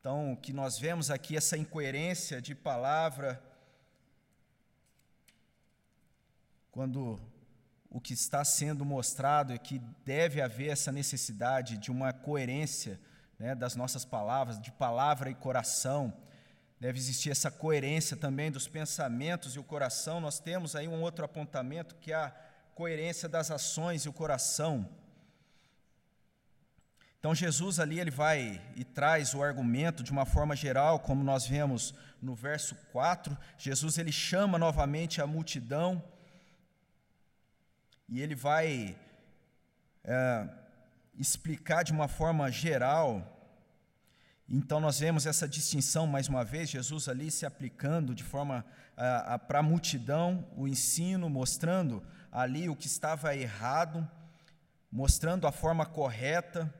Então, 0.00 0.36
que 0.36 0.52
nós 0.52 0.78
vemos 0.78 1.10
aqui 1.10 1.36
essa 1.36 1.58
incoerência 1.58 2.40
de 2.40 2.54
palavra 2.54 3.42
quando 6.70 7.20
o 7.94 8.00
que 8.00 8.12
está 8.12 8.44
sendo 8.44 8.84
mostrado 8.84 9.52
é 9.52 9.56
que 9.56 9.80
deve 10.04 10.42
haver 10.42 10.70
essa 10.70 10.90
necessidade 10.90 11.78
de 11.78 11.92
uma 11.92 12.12
coerência 12.12 13.00
né, 13.38 13.54
das 13.54 13.76
nossas 13.76 14.04
palavras, 14.04 14.60
de 14.60 14.72
palavra 14.72 15.30
e 15.30 15.34
coração. 15.34 16.12
Deve 16.80 16.98
existir 16.98 17.30
essa 17.30 17.52
coerência 17.52 18.16
também 18.16 18.50
dos 18.50 18.66
pensamentos 18.66 19.54
e 19.54 19.60
o 19.60 19.62
coração. 19.62 20.20
Nós 20.20 20.40
temos 20.40 20.74
aí 20.74 20.88
um 20.88 21.02
outro 21.02 21.24
apontamento 21.24 21.94
que 22.00 22.10
é 22.10 22.16
a 22.16 22.34
coerência 22.74 23.28
das 23.28 23.52
ações 23.52 24.02
e 24.02 24.08
o 24.08 24.12
coração. 24.12 24.88
Então 27.20 27.32
Jesus 27.32 27.78
ali 27.78 28.00
ele 28.00 28.10
vai 28.10 28.60
e 28.74 28.82
traz 28.82 29.34
o 29.34 29.42
argumento 29.42 30.02
de 30.02 30.10
uma 30.10 30.26
forma 30.26 30.56
geral, 30.56 30.98
como 30.98 31.22
nós 31.22 31.46
vemos 31.46 31.94
no 32.20 32.34
verso 32.34 32.74
4. 32.90 33.38
Jesus 33.56 33.98
ele 33.98 34.10
chama 34.10 34.58
novamente 34.58 35.22
a 35.22 35.28
multidão 35.28 36.02
e 38.08 38.20
ele 38.20 38.34
vai 38.34 38.96
é, 40.04 40.48
explicar 41.18 41.82
de 41.82 41.92
uma 41.92 42.08
forma 42.08 42.50
geral. 42.50 43.30
Então, 44.48 44.78
nós 44.78 44.98
vemos 44.98 45.26
essa 45.26 45.48
distinção, 45.48 46.06
mais 46.06 46.28
uma 46.28 46.44
vez, 46.44 46.68
Jesus 46.68 47.08
ali 47.08 47.30
se 47.30 47.46
aplicando 47.46 48.14
de 48.14 48.22
forma 48.22 48.64
para 49.48 49.58
a 49.58 49.62
multidão, 49.62 50.46
o 50.56 50.68
ensino, 50.68 51.28
mostrando 51.28 52.02
ali 52.30 52.68
o 52.68 52.76
que 52.76 52.86
estava 52.86 53.34
errado, 53.34 54.08
mostrando 54.90 55.46
a 55.46 55.52
forma 55.52 55.84
correta. 55.84 56.72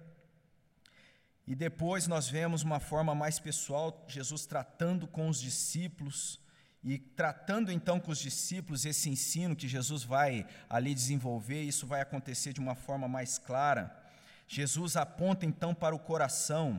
E 1.46 1.54
depois 1.54 2.06
nós 2.06 2.28
vemos 2.28 2.62
uma 2.62 2.80
forma 2.80 3.14
mais 3.14 3.38
pessoal, 3.38 4.04
Jesus 4.08 4.46
tratando 4.46 5.06
com 5.06 5.28
os 5.28 5.40
discípulos, 5.40 6.40
e 6.85 6.99
tratando 6.99 7.73
então 7.73 7.99
com 7.99 8.12
os 8.12 8.18
discípulos 8.18 8.85
esse 8.85 9.09
ensino 9.09 9.57
que 9.57 9.66
Jesus 9.66 10.05
vai 10.05 10.47
ali 10.68 10.94
desenvolver, 10.94 11.62
isso 11.62 11.87
vai 11.87 12.03
acontecer 12.03 12.53
de 12.53 12.61
uma 12.61 12.75
forma 12.75 13.09
mais 13.09 13.38
clara. 13.38 14.05
Jesus 14.47 14.94
aponta 14.94 15.47
então 15.47 15.75
para 15.75 15.94
o 15.94 15.99
coração. 15.99 16.79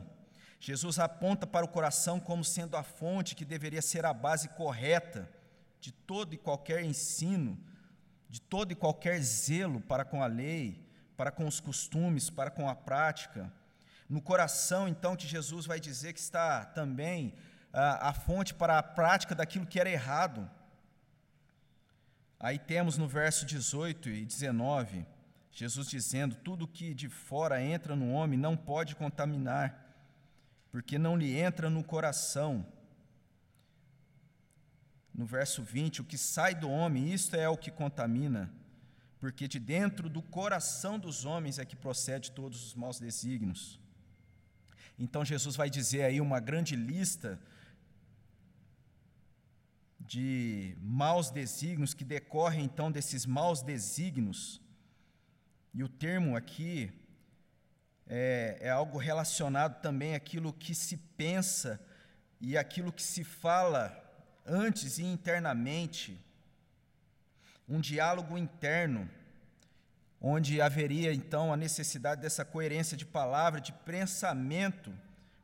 Jesus 0.60 1.00
aponta 1.00 1.44
para 1.44 1.66
o 1.66 1.68
coração 1.68 2.20
como 2.20 2.44
sendo 2.44 2.76
a 2.76 2.84
fonte 2.84 3.34
que 3.34 3.44
deveria 3.44 3.82
ser 3.82 4.06
a 4.06 4.14
base 4.14 4.48
correta 4.50 5.28
de 5.80 5.90
todo 5.90 6.32
e 6.32 6.38
qualquer 6.38 6.84
ensino, 6.84 7.58
de 8.30 8.40
todo 8.40 8.70
e 8.70 8.76
qualquer 8.76 9.20
zelo 9.20 9.80
para 9.80 10.04
com 10.04 10.22
a 10.22 10.26
lei, 10.26 10.88
para 11.16 11.32
com 11.32 11.46
os 11.46 11.58
costumes, 11.58 12.30
para 12.30 12.50
com 12.50 12.68
a 12.68 12.76
prática. 12.76 13.52
No 14.08 14.22
coração, 14.22 14.86
então, 14.86 15.16
que 15.16 15.26
Jesus 15.26 15.66
vai 15.66 15.80
dizer 15.80 16.12
que 16.12 16.20
está 16.20 16.64
também 16.64 17.34
a, 17.76 18.08
a 18.08 18.12
fonte 18.14 18.54
para 18.54 18.78
a 18.78 18.82
prática 18.82 19.34
daquilo 19.34 19.66
que 19.66 19.78
era 19.78 19.90
errado. 19.90 20.50
Aí 22.40 22.58
temos 22.58 22.96
no 22.96 23.06
verso 23.06 23.44
18 23.44 24.08
e 24.08 24.24
19, 24.24 25.06
Jesus 25.52 25.88
dizendo: 25.88 26.34
Tudo 26.36 26.66
que 26.66 26.94
de 26.94 27.08
fora 27.08 27.62
entra 27.62 27.94
no 27.94 28.10
homem 28.12 28.38
não 28.38 28.56
pode 28.56 28.96
contaminar, 28.96 29.94
porque 30.70 30.98
não 30.98 31.16
lhe 31.16 31.36
entra 31.38 31.68
no 31.68 31.84
coração. 31.84 32.66
No 35.14 35.24
verso 35.24 35.62
20, 35.62 36.02
o 36.02 36.04
que 36.04 36.18
sai 36.18 36.54
do 36.54 36.70
homem, 36.70 37.12
isto 37.12 37.36
é 37.36 37.48
o 37.48 37.56
que 37.56 37.70
contamina, 37.70 38.52
porque 39.18 39.48
de 39.48 39.58
dentro 39.58 40.10
do 40.10 40.20
coração 40.20 40.98
dos 40.98 41.24
homens 41.24 41.58
é 41.58 41.64
que 41.64 41.74
procede 41.74 42.32
todos 42.32 42.66
os 42.66 42.74
maus 42.74 42.98
desígnios. 42.98 43.80
Então 44.98 45.24
Jesus 45.24 45.56
vai 45.56 45.70
dizer 45.70 46.02
aí 46.04 46.20
uma 46.20 46.38
grande 46.38 46.76
lista 46.76 47.40
de 50.06 50.76
maus 50.80 51.30
desígnios 51.30 51.92
que 51.92 52.04
decorrem 52.04 52.64
então 52.64 52.90
desses 52.90 53.26
maus 53.26 53.62
desígnios. 53.62 54.60
E 55.74 55.82
o 55.82 55.88
termo 55.88 56.36
aqui 56.36 56.92
é, 58.06 58.58
é 58.60 58.70
algo 58.70 58.98
relacionado 58.98 59.80
também 59.80 60.14
àquilo 60.14 60.52
que 60.52 60.74
se 60.74 60.96
pensa 60.96 61.80
e 62.40 62.56
aquilo 62.56 62.92
que 62.92 63.02
se 63.02 63.24
fala 63.24 64.02
antes 64.46 64.98
e 64.98 65.04
internamente. 65.04 66.18
Um 67.68 67.80
diálogo 67.80 68.38
interno, 68.38 69.10
onde 70.20 70.60
haveria 70.60 71.12
então 71.12 71.52
a 71.52 71.56
necessidade 71.56 72.20
dessa 72.20 72.44
coerência 72.44 72.96
de 72.96 73.04
palavra, 73.04 73.60
de 73.60 73.72
pensamento, 73.72 74.96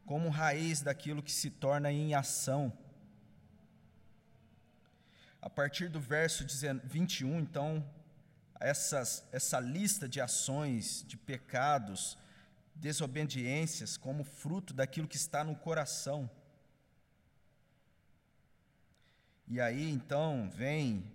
como 0.07 0.29
raiz 0.29 0.83
daquilo 0.83 1.23
que 1.23 1.33
se 1.33 1.51
torna 1.51 1.91
em 1.91 2.15
ação. 2.15 2.73
A 5.43 5.51
partir 5.51 5.89
do 5.89 5.99
verso 5.99 6.47
21, 6.85 7.41
então, 7.41 7.85
essas, 8.61 9.27
essa 9.33 9.59
lista 9.59 10.09
de 10.09 10.21
ações, 10.21 11.05
de 11.05 11.17
pecados, 11.17 12.17
desobediências, 12.77 13.97
como 13.97 14.23
fruto 14.23 14.73
daquilo 14.73 15.09
que 15.09 15.17
está 15.17 15.43
no 15.43 15.57
coração. 15.57 16.31
E 19.49 19.61
aí, 19.61 19.91
então, 19.91 20.49
vem 20.49 21.13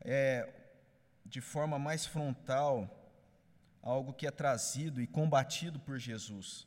é, 0.00 0.50
de 1.26 1.42
forma 1.42 1.78
mais 1.78 2.06
frontal 2.06 2.90
algo 3.82 4.14
que 4.14 4.26
é 4.26 4.30
trazido 4.30 5.02
e 5.02 5.06
combatido 5.06 5.78
por 5.78 5.98
Jesus. 5.98 6.66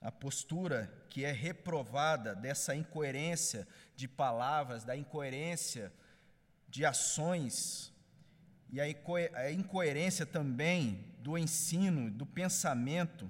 A 0.00 0.10
postura 0.10 0.92
que 1.08 1.24
é 1.24 1.30
reprovada 1.30 2.34
dessa 2.34 2.74
incoerência 2.74 3.66
de 3.94 4.08
palavras, 4.08 4.82
da 4.82 4.96
incoerência 4.96 5.92
de 6.70 6.86
ações 6.86 7.92
e 8.72 8.80
a 8.80 9.50
incoerência 9.50 10.24
também 10.24 11.04
do 11.18 11.36
ensino, 11.36 12.10
do 12.10 12.24
pensamento, 12.24 13.28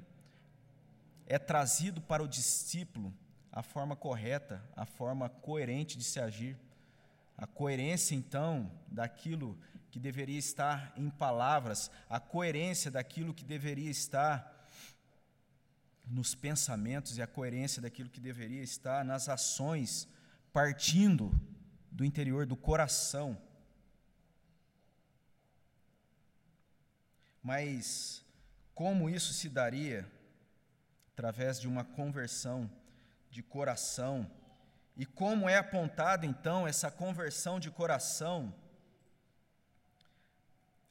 é 1.26 1.38
trazido 1.38 2.00
para 2.00 2.22
o 2.22 2.28
discípulo 2.28 3.12
a 3.50 3.62
forma 3.62 3.96
correta, 3.96 4.62
a 4.76 4.84
forma 4.84 5.28
coerente 5.28 5.96
de 5.96 6.04
se 6.04 6.20
agir. 6.20 6.56
A 7.36 7.46
coerência, 7.46 8.14
então, 8.14 8.70
daquilo 8.86 9.58
que 9.90 9.98
deveria 9.98 10.38
estar 10.38 10.92
em 10.94 11.08
palavras, 11.08 11.90
a 12.08 12.20
coerência 12.20 12.90
daquilo 12.90 13.32
que 13.32 13.44
deveria 13.44 13.90
estar 13.90 14.68
nos 16.06 16.34
pensamentos 16.34 17.16
e 17.16 17.22
a 17.22 17.26
coerência 17.26 17.80
daquilo 17.80 18.10
que 18.10 18.20
deveria 18.20 18.62
estar 18.62 19.04
nas 19.04 19.28
ações, 19.28 20.06
partindo 20.52 21.32
do 21.90 22.04
interior 22.04 22.46
do 22.46 22.56
coração. 22.56 23.36
Mas 27.42 28.24
como 28.74 29.10
isso 29.10 29.32
se 29.32 29.48
daria? 29.48 30.10
Através 31.12 31.60
de 31.60 31.68
uma 31.68 31.84
conversão 31.84 32.70
de 33.30 33.42
coração. 33.42 34.30
E 34.96 35.04
como 35.04 35.48
é 35.48 35.56
apontada 35.56 36.26
então 36.26 36.66
essa 36.66 36.90
conversão 36.90 37.60
de 37.60 37.70
coração? 37.70 38.54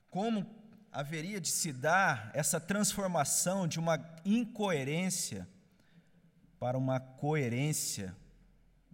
Como 0.09 0.45
haveria 0.91 1.39
de 1.39 1.49
se 1.49 1.71
dar 1.71 2.31
essa 2.33 2.59
transformação 2.59 3.67
de 3.67 3.79
uma 3.79 3.99
incoerência 4.25 5.47
para 6.59 6.77
uma 6.77 6.99
coerência 6.99 8.15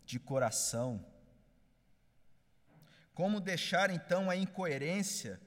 de 0.06 0.20
coração? 0.20 1.04
Como 3.16 3.40
deixar 3.40 3.90
então 3.90 4.30
a 4.30 4.36
incoerência 4.36 5.40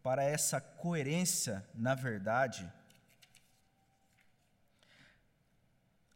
para 0.00 0.22
essa 0.22 0.60
coerência 0.60 1.68
na 1.74 1.92
verdade? 1.92 2.72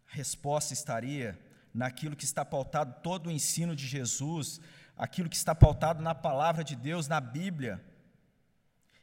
A 0.09 0.14
resposta 0.14 0.73
estaria 0.73 1.37
naquilo 1.75 2.14
que 2.14 2.25
está 2.25 2.44
pautado 2.44 3.03
todo 3.03 3.27
o 3.27 3.31
ensino 3.31 3.75
de 3.75 3.88
Jesus, 3.88 4.61
aquilo 4.96 5.29
que 5.29 5.35
está 5.35 5.53
pautado 5.53 6.01
na 6.01 6.14
palavra 6.14 6.62
de 6.62 6.77
Deus, 6.77 7.09
na 7.09 7.20
Bíblia, 7.20 7.85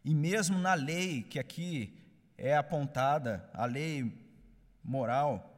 e 0.03 0.15
mesmo 0.15 0.57
na 0.57 0.75
lei 0.75 1.23
que 1.23 1.37
aqui 1.37 2.01
é 2.37 2.55
apontada, 2.55 3.49
a 3.53 3.65
lei 3.65 4.25
moral. 4.81 5.53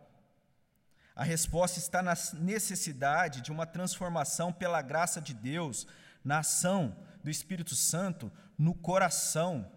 A 1.15 1.23
resposta 1.23 1.77
está 1.77 2.01
na 2.01 2.15
necessidade 2.33 3.41
de 3.41 3.51
uma 3.51 3.67
transformação 3.67 4.51
pela 4.51 4.81
graça 4.81 5.21
de 5.21 5.33
Deus, 5.35 5.85
na 6.23 6.39
ação 6.39 6.95
do 7.23 7.29
Espírito 7.29 7.75
Santo 7.75 8.31
no 8.57 8.73
coração. 8.73 9.69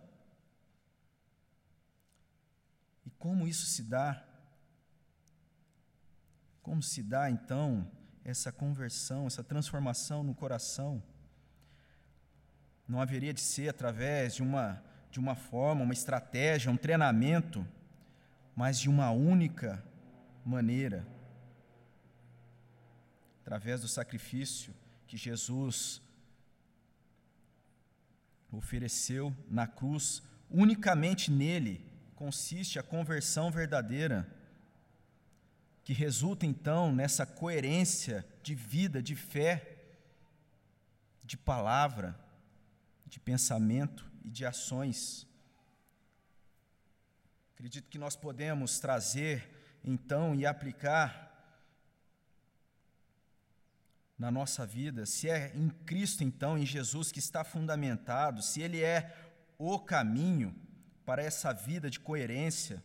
E 3.05 3.11
como 3.11 3.46
isso 3.46 3.66
se 3.66 3.83
dá? 3.83 4.24
Como 6.62 6.83
se 6.83 7.02
dá 7.02 7.31
então 7.31 7.90
essa 8.24 8.52
conversão, 8.52 9.26
essa 9.26 9.42
transformação 9.42 10.22
no 10.22 10.35
coração? 10.35 11.02
Não 12.87 13.00
haveria 13.00 13.33
de 13.33 13.40
ser 13.40 13.68
através 13.68 14.35
de 14.35 14.42
uma 14.42 14.83
de 15.12 15.20
uma 15.20 15.35
forma, 15.35 15.85
uma 15.85 15.92
estratégia, 15.92 16.72
um 16.72 16.76
treinamento, 16.76 17.68
mas 18.57 18.81
de 18.81 18.88
uma 18.88 19.11
única 19.11 19.85
maneira, 20.42 21.07
através 23.42 23.83
do 23.83 23.88
sacrifício 23.88 24.74
que 25.07 25.18
Jesus 25.18 26.00
ofereceu 28.53 29.35
na 29.49 29.67
cruz, 29.67 30.23
unicamente 30.51 31.31
nele 31.31 31.91
consiste 32.15 32.79
a 32.79 32.83
conversão 32.83 33.51
verdadeira 33.51 34.29
que 35.83 35.93
resulta 35.93 36.47
então 36.47 36.95
nessa 36.95 37.27
coerência 37.27 38.25
de 38.43 38.55
vida, 38.55 39.03
de 39.03 39.17
fé, 39.17 39.77
de 41.25 41.37
palavra, 41.37 42.19
de 43.07 43.19
pensamento 43.19 44.09
e 44.25 44.31
de 44.31 44.45
ações. 44.45 45.27
Acredito 47.55 47.88
que 47.88 47.99
nós 47.99 48.15
podemos 48.15 48.79
trazer 48.79 49.81
então 49.85 50.35
e 50.35 50.47
aplicar 50.47 51.32
na 54.23 54.31
nossa 54.31 54.65
vida, 54.65 55.05
se 55.05 55.29
é 55.29 55.53
em 55.55 55.69
Cristo 55.69 56.23
então, 56.25 56.57
em 56.57 56.65
Jesus 56.65 57.13
que 57.13 57.19
está 57.19 57.43
fundamentado, 57.45 58.41
se 58.41 58.63
Ele 58.63 58.81
é 58.81 59.15
o 59.59 59.79
caminho 59.79 60.55
para 61.05 61.23
essa 61.23 61.53
vida 61.53 61.91
de 61.91 61.99
coerência 62.01 62.83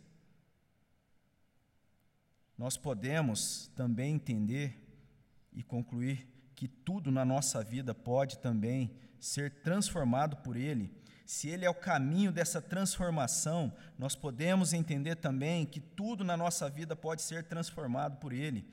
nós 2.57 2.75
podemos 2.75 3.71
também 3.75 4.15
entender 4.15 4.83
e 5.53 5.61
concluir 5.61 6.27
que 6.55 6.67
tudo 6.67 7.11
na 7.11 7.23
nossa 7.23 7.63
vida 7.63 7.93
pode 7.93 8.39
também 8.39 8.91
ser 9.19 9.61
transformado 9.61 10.37
por 10.37 10.57
Ele. 10.57 10.91
Se 11.23 11.47
Ele 11.49 11.65
é 11.65 11.69
o 11.69 11.75
caminho 11.75 12.31
dessa 12.31 12.59
transformação, 12.59 13.71
nós 13.97 14.15
podemos 14.15 14.73
entender 14.73 15.17
também 15.17 15.67
que 15.67 15.79
tudo 15.79 16.23
na 16.23 16.35
nossa 16.35 16.67
vida 16.67 16.95
pode 16.95 17.21
ser 17.21 17.43
transformado 17.43 18.17
por 18.17 18.33
Ele. 18.33 18.65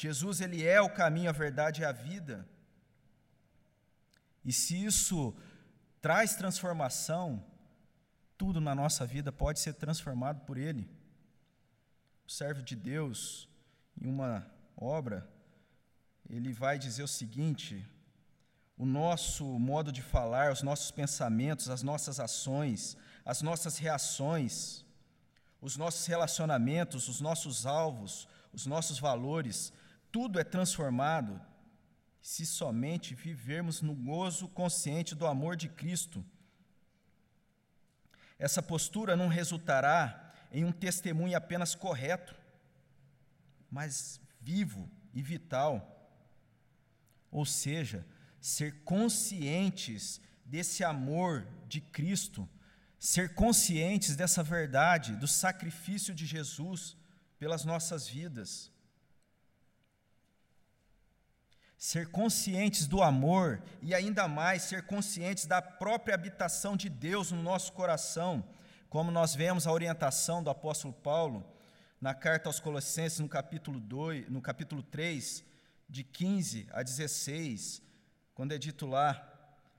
Jesus, 0.00 0.40
Ele 0.40 0.64
é 0.64 0.80
o 0.80 0.90
caminho, 0.90 1.30
a 1.30 1.32
verdade 1.32 1.82
e 1.82 1.84
a 1.84 1.92
vida. 1.92 2.48
E 4.44 4.52
se 4.52 4.84
isso 4.84 5.34
traz 6.00 6.36
transformação, 6.36 7.44
tudo 8.36 8.60
na 8.60 8.74
nossa 8.74 9.04
vida 9.06 9.32
pode 9.32 9.60
ser 9.60 9.74
transformado 9.74 10.44
por 10.46 10.56
Ele 10.56 10.88
o 12.28 12.30
servo 12.30 12.62
de 12.62 12.76
Deus, 12.76 13.48
em 13.98 14.06
uma 14.06 14.46
obra, 14.76 15.26
ele 16.28 16.52
vai 16.52 16.78
dizer 16.78 17.02
o 17.02 17.08
seguinte: 17.08 17.88
o 18.76 18.84
nosso 18.84 19.46
modo 19.58 19.90
de 19.90 20.02
falar, 20.02 20.52
os 20.52 20.62
nossos 20.62 20.90
pensamentos, 20.90 21.70
as 21.70 21.82
nossas 21.82 22.20
ações, 22.20 22.98
as 23.24 23.40
nossas 23.40 23.78
reações, 23.78 24.84
os 25.58 25.78
nossos 25.78 26.04
relacionamentos, 26.04 27.08
os 27.08 27.18
nossos 27.18 27.64
alvos, 27.64 28.28
os 28.52 28.66
nossos 28.66 28.98
valores, 28.98 29.72
tudo 30.10 30.38
é 30.38 30.44
transformado 30.44 31.40
se 32.20 32.44
somente 32.44 33.14
vivermos 33.14 33.80
no 33.80 33.94
gozo 33.94 34.48
consciente 34.48 35.14
do 35.14 35.26
amor 35.26 35.56
de 35.56 35.68
Cristo. 35.68 36.24
Essa 38.38 38.62
postura 38.62 39.16
não 39.16 39.28
resultará 39.28 40.32
em 40.52 40.64
um 40.64 40.72
testemunho 40.72 41.36
apenas 41.36 41.74
correto, 41.74 42.34
mas 43.70 44.20
vivo 44.40 44.90
e 45.12 45.22
vital. 45.22 45.94
Ou 47.30 47.44
seja, 47.44 48.06
ser 48.40 48.82
conscientes 48.84 50.20
desse 50.44 50.82
amor 50.82 51.46
de 51.66 51.80
Cristo, 51.80 52.48
ser 52.98 53.34
conscientes 53.34 54.16
dessa 54.16 54.42
verdade, 54.42 55.16
do 55.16 55.28
sacrifício 55.28 56.14
de 56.14 56.24
Jesus 56.24 56.96
pelas 57.38 57.64
nossas 57.64 58.08
vidas. 58.08 58.72
Ser 61.78 62.10
conscientes 62.10 62.86
do 62.86 63.02
amor 63.02 63.62
e 63.80 63.94
ainda 63.94 64.28
mais 64.28 64.64
ser 64.64 64.84
conscientes 64.84 65.46
da 65.46 65.62
própria 65.62 66.14
habitação 66.14 66.76
de 66.76 66.90
Deus 66.90 67.32
no 67.32 67.42
nosso 67.42 67.72
coração 67.72 68.44
como 68.88 69.10
nós 69.10 69.34
vemos 69.34 69.66
a 69.66 69.72
orientação 69.72 70.42
do 70.42 70.50
apóstolo 70.50 70.94
Paulo 70.94 71.46
na 72.00 72.14
carta 72.14 72.48
aos 72.48 72.60
Colossenses, 72.60 73.18
no 73.18 73.28
capítulo, 73.28 73.78
2, 73.78 74.30
no 74.30 74.40
capítulo 74.40 74.82
3, 74.82 75.44
de 75.88 76.04
15 76.04 76.68
a 76.70 76.82
16, 76.82 77.82
quando 78.34 78.52
é 78.52 78.58
dito 78.58 78.86
lá: 78.86 79.26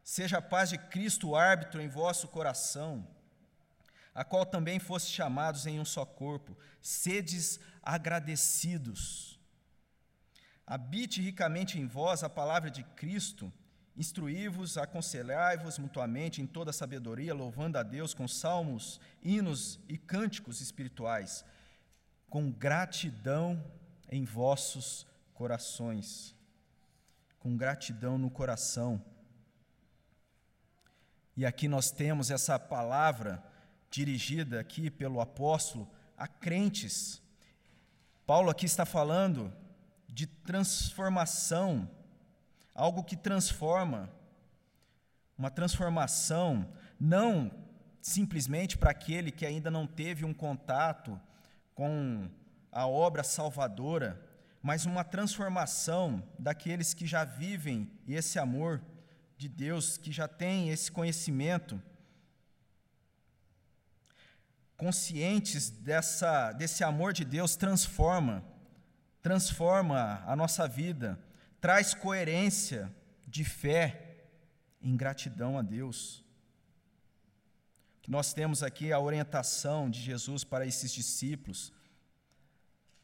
Seja 0.03 0.37
a 0.37 0.41
paz 0.41 0.69
de 0.69 0.77
Cristo 0.77 1.29
o 1.29 1.35
árbitro 1.35 1.81
em 1.81 1.87
vosso 1.87 2.27
coração, 2.27 3.07
a 4.13 4.23
qual 4.23 4.45
também 4.45 4.79
foste 4.79 5.11
chamados 5.11 5.65
em 5.65 5.79
um 5.79 5.85
só 5.85 6.05
corpo, 6.05 6.55
sedes 6.81 7.59
agradecidos. 7.81 9.28
Habite 10.69 11.21
ricamente 11.21 11.77
em 11.77 11.85
vós 11.85 12.23
a 12.23 12.29
palavra 12.29 12.71
de 12.71 12.83
Cristo, 12.83 13.51
Instruí-vos, 13.99 14.77
aconselhai-vos 14.77 15.77
mutuamente 15.77 16.41
em 16.41 16.47
toda 16.47 16.71
sabedoria, 16.71 17.33
louvando 17.33 17.77
a 17.77 17.83
Deus 17.83 18.13
com 18.13 18.29
salmos, 18.29 18.97
hinos 19.21 19.77
e 19.89 19.97
cânticos 19.97 20.61
espirituais, 20.61 21.43
com 22.29 22.49
gratidão 22.49 23.61
em 24.09 24.23
vossos 24.23 25.05
corações. 25.33 26.33
Com 27.39 27.57
gratidão 27.57 28.17
no 28.17 28.29
coração. 28.29 29.03
E 31.35 31.45
aqui 31.45 31.67
nós 31.67 31.91
temos 31.91 32.31
essa 32.31 32.57
palavra 32.57 33.43
dirigida 33.91 34.61
aqui 34.61 34.89
pelo 34.89 35.19
apóstolo 35.19 35.91
a 36.17 36.25
crentes. 36.25 37.21
Paulo 38.25 38.49
aqui 38.49 38.65
está 38.65 38.85
falando 38.85 39.53
de 40.09 40.27
transformação 40.27 41.89
algo 42.73 43.03
que 43.03 43.17
transforma, 43.17 44.09
uma 45.37 45.51
transformação, 45.51 46.67
não 46.99 47.51
simplesmente 48.01 48.77
para 48.77 48.91
aquele 48.91 49.31
que 49.31 49.45
ainda 49.45 49.69
não 49.69 49.85
teve 49.85 50.23
um 50.23 50.33
contato 50.33 51.19
com 51.75 52.29
a 52.71 52.87
obra 52.87 53.23
salvadora, 53.23 54.25
mas 54.61 54.85
uma 54.85 55.03
transformação 55.03 56.23
daqueles 56.37 56.93
que 56.93 57.05
já 57.05 57.23
vivem 57.25 57.91
esse 58.07 58.39
amor 58.39 58.81
de 59.37 59.49
Deus, 59.49 59.97
que 59.97 60.11
já 60.11 60.27
têm 60.27 60.69
esse 60.69 60.91
conhecimento. 60.91 61.81
conscientes 64.79 65.69
dessa, 65.69 66.53
desse 66.53 66.85
amor 66.85 67.11
de 67.11 67.25
Deus, 67.25 67.57
transforma, 67.57 68.41
transforma 69.21 70.23
a 70.25 70.35
nossa 70.35 70.67
vida, 70.67 71.19
traz 71.59 71.93
coerência 71.93 72.93
de 73.27 73.43
fé 73.43 74.25
em 74.81 74.95
gratidão 74.95 75.57
a 75.57 75.61
Deus. 75.61 76.23
Nós 78.09 78.33
temos 78.33 78.63
aqui 78.63 78.91
a 78.91 78.99
orientação 78.99 79.87
de 79.87 80.01
Jesus 80.01 80.43
para 80.43 80.65
esses 80.65 80.91
discípulos. 80.91 81.71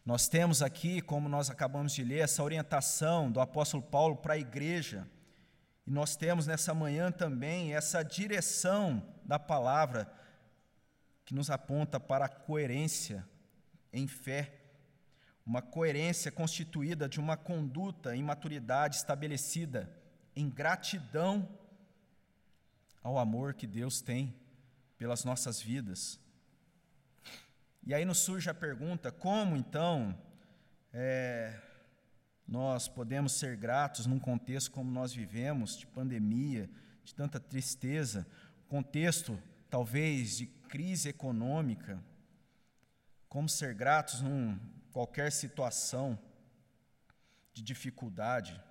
Nós 0.03 0.27
temos 0.27 0.63
aqui, 0.63 0.99
como 0.99 1.29
nós 1.29 1.47
acabamos 1.47 1.93
de 1.93 2.03
ler, 2.03 2.21
essa 2.21 2.41
orientação 2.41 3.31
do 3.31 3.39
apóstolo 3.39 3.83
Paulo 3.83 4.15
para 4.15 4.33
a 4.33 4.39
igreja. 4.39 5.07
E 5.85 5.91
nós 5.91 6.15
temos 6.15 6.47
nessa 6.47 6.73
manhã 6.73 7.11
também 7.11 7.75
essa 7.75 8.01
direção 8.01 9.07
da 9.23 9.37
palavra 9.37 10.11
que 11.23 11.35
nos 11.35 11.51
aponta 11.51 11.99
para 11.99 12.25
a 12.25 12.29
coerência 12.29 13.23
em 13.93 14.07
fé, 14.07 14.64
uma 15.45 15.61
coerência 15.61 16.31
constituída 16.31 17.07
de 17.07 17.19
uma 17.19 17.37
conduta 17.37 18.15
em 18.15 18.23
maturidade 18.23 18.95
estabelecida 18.95 19.91
em 20.35 20.49
gratidão 20.49 21.47
ao 23.03 23.19
amor 23.19 23.53
que 23.53 23.67
Deus 23.67 24.01
tem 24.01 24.35
pelas 24.97 25.23
nossas 25.23 25.61
vidas. 25.61 26.19
E 27.85 27.93
aí 27.93 28.03
nos 28.03 28.17
surge 28.17 28.49
a 28.49 28.53
pergunta: 28.53 29.11
como 29.11 29.55
então 29.55 30.17
é, 30.91 31.61
nós 32.47 32.87
podemos 32.87 33.33
ser 33.33 33.55
gratos 33.55 34.07
num 34.07 34.19
contexto 34.19 34.71
como 34.71 34.89
nós 34.89 35.13
vivemos, 35.13 35.77
de 35.77 35.85
pandemia, 35.85 36.67
de 37.03 37.13
tanta 37.13 37.39
tristeza, 37.39 38.25
contexto 38.67 39.39
talvez 39.69 40.37
de 40.37 40.47
crise 40.47 41.09
econômica? 41.09 42.03
Como 43.29 43.47
ser 43.47 43.75
gratos 43.75 44.21
em 44.21 44.59
qualquer 44.95 45.29
situação 45.29 46.17
de 47.51 47.61
dificuldade? 47.61 48.63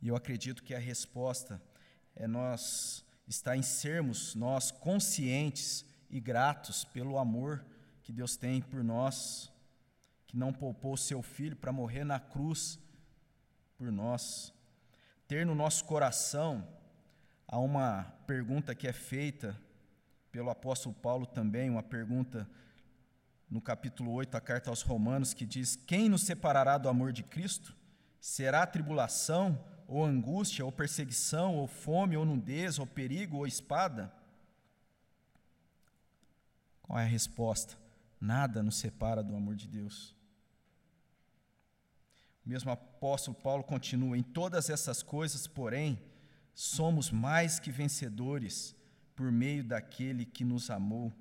E 0.00 0.08
eu 0.08 0.16
acredito 0.16 0.64
que 0.64 0.74
a 0.74 0.80
resposta 0.80 1.62
é 2.16 2.26
nós 2.26 3.04
está 3.28 3.56
em 3.56 3.62
sermos 3.62 4.34
nós 4.34 4.72
conscientes 4.72 5.86
e 6.10 6.18
gratos 6.18 6.84
pelo 6.84 7.18
amor 7.18 7.64
que 8.02 8.12
Deus 8.12 8.36
tem 8.36 8.60
por 8.60 8.82
nós, 8.82 9.48
que 10.26 10.36
não 10.36 10.52
poupou 10.52 10.96
seu 10.96 11.22
filho 11.22 11.54
para 11.54 11.70
morrer 11.70 12.02
na 12.02 12.18
cruz 12.18 12.80
por 13.78 13.92
nós. 13.92 14.52
Ter 15.28 15.46
no 15.46 15.54
nosso 15.54 15.84
coração 15.84 16.66
há 17.46 17.60
uma 17.60 18.12
pergunta 18.26 18.74
que 18.74 18.88
é 18.88 18.92
feita 18.92 19.56
pelo 20.32 20.50
apóstolo 20.50 20.96
Paulo 20.96 21.26
também, 21.26 21.70
uma 21.70 21.82
pergunta 21.84 22.50
no 23.52 23.60
capítulo 23.60 24.10
8, 24.12 24.34
a 24.34 24.40
carta 24.40 24.70
aos 24.70 24.80
Romanos, 24.80 25.34
que 25.34 25.44
diz: 25.44 25.76
Quem 25.76 26.08
nos 26.08 26.22
separará 26.22 26.78
do 26.78 26.88
amor 26.88 27.12
de 27.12 27.22
Cristo? 27.22 27.76
Será 28.18 28.66
tribulação, 28.66 29.62
ou 29.86 30.02
angústia, 30.02 30.64
ou 30.64 30.72
perseguição, 30.72 31.56
ou 31.56 31.66
fome, 31.66 32.16
ou 32.16 32.24
nudez, 32.24 32.78
ou 32.78 32.86
perigo, 32.86 33.36
ou 33.36 33.46
espada? 33.46 34.10
Qual 36.80 36.98
é 36.98 37.02
a 37.02 37.06
resposta? 37.06 37.76
Nada 38.18 38.62
nos 38.62 38.76
separa 38.76 39.22
do 39.22 39.36
amor 39.36 39.54
de 39.54 39.68
Deus. 39.68 40.16
O 42.46 42.48
mesmo 42.48 42.70
apóstolo 42.70 43.36
Paulo 43.36 43.62
continua: 43.62 44.16
em 44.16 44.22
todas 44.22 44.70
essas 44.70 45.02
coisas, 45.02 45.46
porém, 45.46 46.00
somos 46.54 47.10
mais 47.10 47.60
que 47.60 47.70
vencedores 47.70 48.74
por 49.14 49.30
meio 49.30 49.62
daquele 49.62 50.24
que 50.24 50.42
nos 50.42 50.70
amou. 50.70 51.12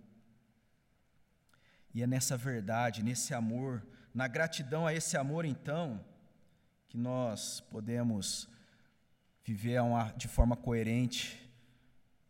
E 1.94 2.02
é 2.02 2.08
nessa 2.08 2.38
verdade, 2.38 3.04
nesse 3.04 3.34
amor, 3.34 3.86
na 4.14 4.28
gratidão 4.28 4.88
a 4.88 4.94
esse 4.94 5.18
amor, 5.18 5.46
então, 5.46 6.04
que 6.88 6.98
nós 6.98 7.62
podemos 7.70 8.50
viver 9.44 9.80
de 10.16 10.28
forma 10.28 10.56
coerente 10.56 11.50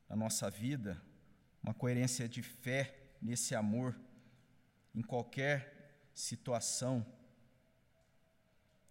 a 0.09 0.15
nossa 0.15 0.49
vida, 0.49 1.01
uma 1.63 1.73
coerência 1.73 2.27
de 2.27 2.41
fé 2.41 2.95
nesse 3.21 3.55
amor, 3.55 3.95
em 4.93 5.01
qualquer 5.01 6.09
situação. 6.13 7.05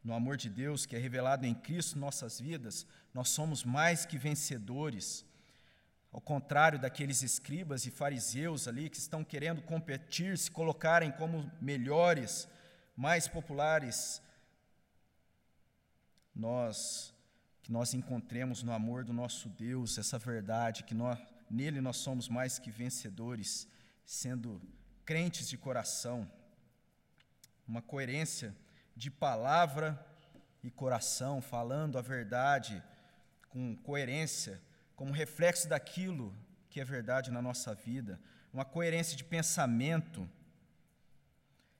No 0.02 0.14
amor 0.14 0.36
de 0.36 0.48
Deus 0.48 0.86
que 0.86 0.96
é 0.96 0.98
revelado 0.98 1.46
em 1.46 1.54
Cristo 1.54 1.98
nossas 1.98 2.40
vidas, 2.40 2.86
nós 3.12 3.28
somos 3.28 3.64
mais 3.64 4.06
que 4.06 4.16
vencedores. 4.16 5.24
Ao 6.12 6.20
contrário 6.20 6.78
daqueles 6.78 7.22
escribas 7.22 7.86
e 7.86 7.90
fariseus 7.90 8.66
ali 8.66 8.90
que 8.90 8.98
estão 8.98 9.22
querendo 9.22 9.62
competir, 9.62 10.36
se 10.36 10.50
colocarem 10.50 11.12
como 11.12 11.50
melhores, 11.60 12.48
mais 12.96 13.28
populares, 13.28 14.20
nós 16.34 17.14
que 17.62 17.72
nós 17.72 17.94
encontremos 17.94 18.62
no 18.62 18.72
amor 18.72 19.04
do 19.04 19.12
nosso 19.12 19.48
Deus 19.48 19.98
essa 19.98 20.18
verdade, 20.18 20.82
que 20.82 20.94
nós, 20.94 21.18
nele 21.48 21.80
nós 21.80 21.98
somos 21.98 22.28
mais 22.28 22.58
que 22.58 22.70
vencedores, 22.70 23.68
sendo 24.04 24.60
crentes 25.04 25.48
de 25.48 25.56
coração, 25.56 26.30
uma 27.68 27.82
coerência 27.82 28.56
de 28.96 29.10
palavra 29.10 30.04
e 30.64 30.70
coração, 30.70 31.40
falando 31.40 31.96
a 31.96 32.02
verdade 32.02 32.82
com 33.48 33.76
coerência, 33.76 34.60
como 35.00 35.14
reflexo 35.14 35.66
daquilo 35.66 36.30
que 36.68 36.78
é 36.78 36.84
verdade 36.84 37.30
na 37.30 37.40
nossa 37.40 37.74
vida, 37.74 38.20
uma 38.52 38.66
coerência 38.66 39.16
de 39.16 39.24
pensamento, 39.24 40.28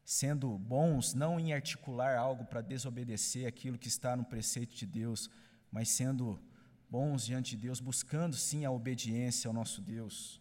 sendo 0.02 0.56
bons 0.56 1.12
não 1.12 1.38
em 1.38 1.52
articular 1.52 2.16
algo 2.16 2.46
para 2.46 2.62
desobedecer 2.62 3.46
aquilo 3.46 3.76
que 3.76 3.88
está 3.88 4.16
no 4.16 4.24
preceito 4.24 4.74
de 4.74 4.86
Deus, 4.86 5.30
mas 5.70 5.90
sendo 5.90 6.40
bons 6.88 7.26
diante 7.26 7.50
de 7.50 7.58
Deus, 7.58 7.78
buscando 7.78 8.34
sim 8.36 8.64
a 8.64 8.70
obediência 8.70 9.48
ao 9.48 9.52
nosso 9.52 9.82
Deus, 9.82 10.40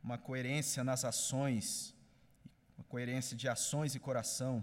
uma 0.00 0.16
coerência 0.16 0.84
nas 0.84 1.04
ações, 1.04 1.92
uma 2.78 2.84
coerência 2.84 3.36
de 3.36 3.48
ações 3.48 3.96
e 3.96 3.98
coração, 3.98 4.62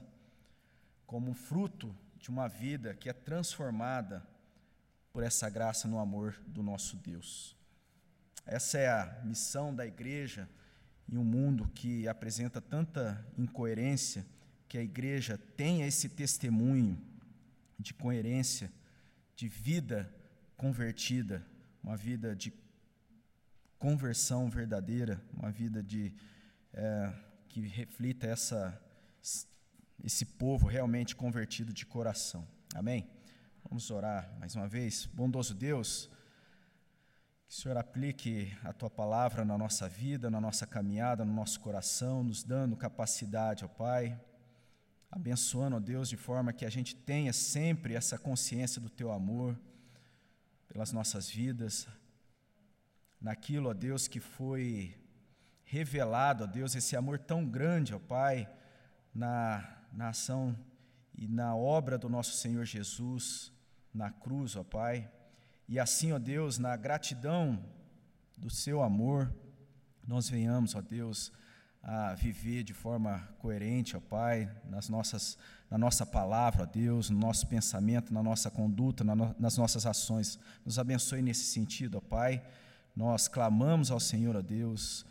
como 1.05 1.34
fruto 1.34 1.93
de 2.18 2.30
uma 2.30 2.47
vida 2.47 2.95
que 2.95 3.09
é 3.09 3.14
transformada 3.14 4.26
por 5.12 5.24
essa 5.24 5.49
graça 5.49 5.88
no 5.88 5.99
amor 5.99 6.36
do 6.47 6.64
nosso 6.64 6.95
Deus. 6.97 7.55
Essa 8.45 8.78
é 8.78 8.89
a 8.89 9.22
missão 9.24 9.74
da 9.76 9.86
igreja 9.86 10.49
em 11.09 11.18
um 11.18 11.24
mundo 11.24 11.68
que 11.76 12.07
apresenta 12.07 12.62
tanta 12.62 13.26
incoerência, 13.38 14.26
que 14.68 14.78
a 14.78 14.84
igreja 14.84 15.38
tenha 15.57 15.86
esse 15.86 16.09
testemunho 16.09 16.97
de 17.78 17.93
coerência 17.93 18.72
de 19.36 19.47
vida 19.47 20.14
convertida, 20.55 21.45
uma 21.84 21.97
vida 21.97 22.36
de 22.36 22.53
conversão 23.78 24.49
verdadeira, 24.49 25.22
uma 25.34 25.51
vida 25.51 25.82
de 25.82 26.14
é, 26.74 27.14
que 27.49 27.62
reflita 27.62 28.28
essa, 28.28 28.80
esse 30.03 30.26
povo 30.26 30.68
realmente 30.68 31.16
convertido 31.16 31.74
de 31.74 31.86
coração. 31.86 32.47
Amém? 32.74 33.09
Vamos 33.72 33.90
orar 33.90 34.30
mais 34.38 34.54
uma 34.54 34.68
vez. 34.68 35.06
Bondoso 35.06 35.56
Deus, 35.56 36.10
que 37.48 37.54
o 37.54 37.56
Senhor 37.56 37.78
aplique 37.78 38.54
a 38.66 38.74
tua 38.74 38.90
palavra 38.90 39.46
na 39.46 39.58
nossa 39.58 39.88
vida, 39.88 40.30
na 40.30 40.42
nossa 40.42 40.68
caminhada, 40.68 41.24
no 41.24 41.34
nosso 41.34 41.58
coração, 41.62 42.22
nos 42.22 42.44
dando 42.44 42.76
capacidade, 42.76 43.64
ó 43.64 43.70
Pai 43.70 44.20
abençoando, 45.10 45.78
ó 45.78 45.80
Deus, 45.80 46.10
de 46.10 46.18
forma 46.18 46.52
que 46.52 46.66
a 46.66 46.70
gente 46.70 46.94
tenha 46.94 47.32
sempre 47.32 47.96
essa 47.96 48.18
consciência 48.18 48.82
do 48.82 48.90
teu 48.90 49.10
amor 49.10 49.58
pelas 50.68 50.92
nossas 50.92 51.30
vidas, 51.30 51.88
naquilo, 53.22 53.70
ó 53.70 53.74
Deus, 53.74 54.06
que 54.06 54.20
foi 54.20 55.02
revelado, 55.64 56.44
ó 56.44 56.48
Deus, 56.48 56.76
esse 56.76 56.98
amor 56.98 57.20
tão 57.20 57.48
grande, 57.48 57.96
ó 57.96 58.00
Pai, 58.00 58.54
na, 59.16 59.82
na 59.94 60.10
ação 60.10 60.60
e 61.18 61.26
na 61.26 61.56
obra 61.56 61.98
do 61.98 62.10
nosso 62.10 62.34
Senhor 62.34 62.66
Jesus 62.66 63.54
na 63.94 64.10
cruz, 64.10 64.56
ó 64.56 64.64
Pai. 64.64 65.10
E 65.68 65.80
assim, 65.80 66.12
ó 66.12 66.20
Deus, 66.20 66.58
na 66.58 66.76
gratidão 66.76 67.64
do 68.38 68.50
seu 68.50 68.82
amor, 68.82 69.34
nós 70.08 70.30
venhamos, 70.30 70.76
ó 70.76 70.82
Deus, 70.82 71.32
a 71.84 72.14
viver 72.14 72.64
de 72.64 72.74
forma 72.74 73.20
coerente, 73.39 73.96
ó 73.96 74.00
Pai, 74.00 74.50
nas 74.66 74.89
nossas, 74.89 75.38
na 75.70 75.78
nossa 75.78 76.06
palavra, 76.06 76.64
ó 76.64 76.66
Deus, 76.66 77.10
no 77.10 77.20
nosso 77.20 77.48
pensamento, 77.48 78.14
na 78.14 78.22
nossa 78.22 78.50
conduta, 78.50 79.04
na 79.04 79.16
no, 79.16 79.36
nas 79.39 79.58
nossas 79.58 79.86
ações. 79.86 80.39
Nos 80.66 80.78
abençoe 80.78 81.22
nesse 81.22 81.46
sentido, 81.46 81.98
ó 81.98 82.02
Pai. 82.02 82.44
Nós 82.96 83.28
clamamos 83.28 83.89
ao 83.89 84.00
Senhor, 84.00 84.36
ó 84.36 84.42
Deus, 84.42 85.06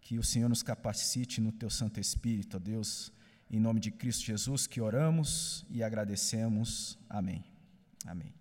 que 0.00 0.18
o 0.18 0.24
Senhor 0.24 0.48
nos 0.48 0.62
capacite 0.62 1.40
no 1.40 1.52
Teu 1.52 1.68
Santo 1.68 2.00
Espírito, 2.00 2.56
ó 2.56 2.60
Deus, 2.60 3.12
em 3.50 3.60
nome 3.60 3.78
de 3.78 3.90
Cristo 3.90 4.24
Jesus, 4.24 4.66
que 4.66 4.80
oramos 4.80 5.64
e 5.70 5.82
agradecemos. 5.82 6.98
Amém. 7.08 7.55
Amém. 8.06 8.32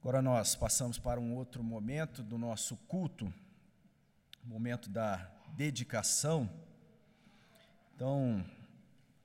Agora 0.00 0.20
nós 0.20 0.54
passamos 0.54 0.98
para 0.98 1.18
um 1.18 1.34
outro 1.34 1.64
momento 1.64 2.22
do 2.22 2.36
nosso 2.36 2.76
culto, 2.76 3.32
momento 4.44 4.90
da 4.90 5.16
dedicação. 5.56 6.50
Então, 7.94 8.44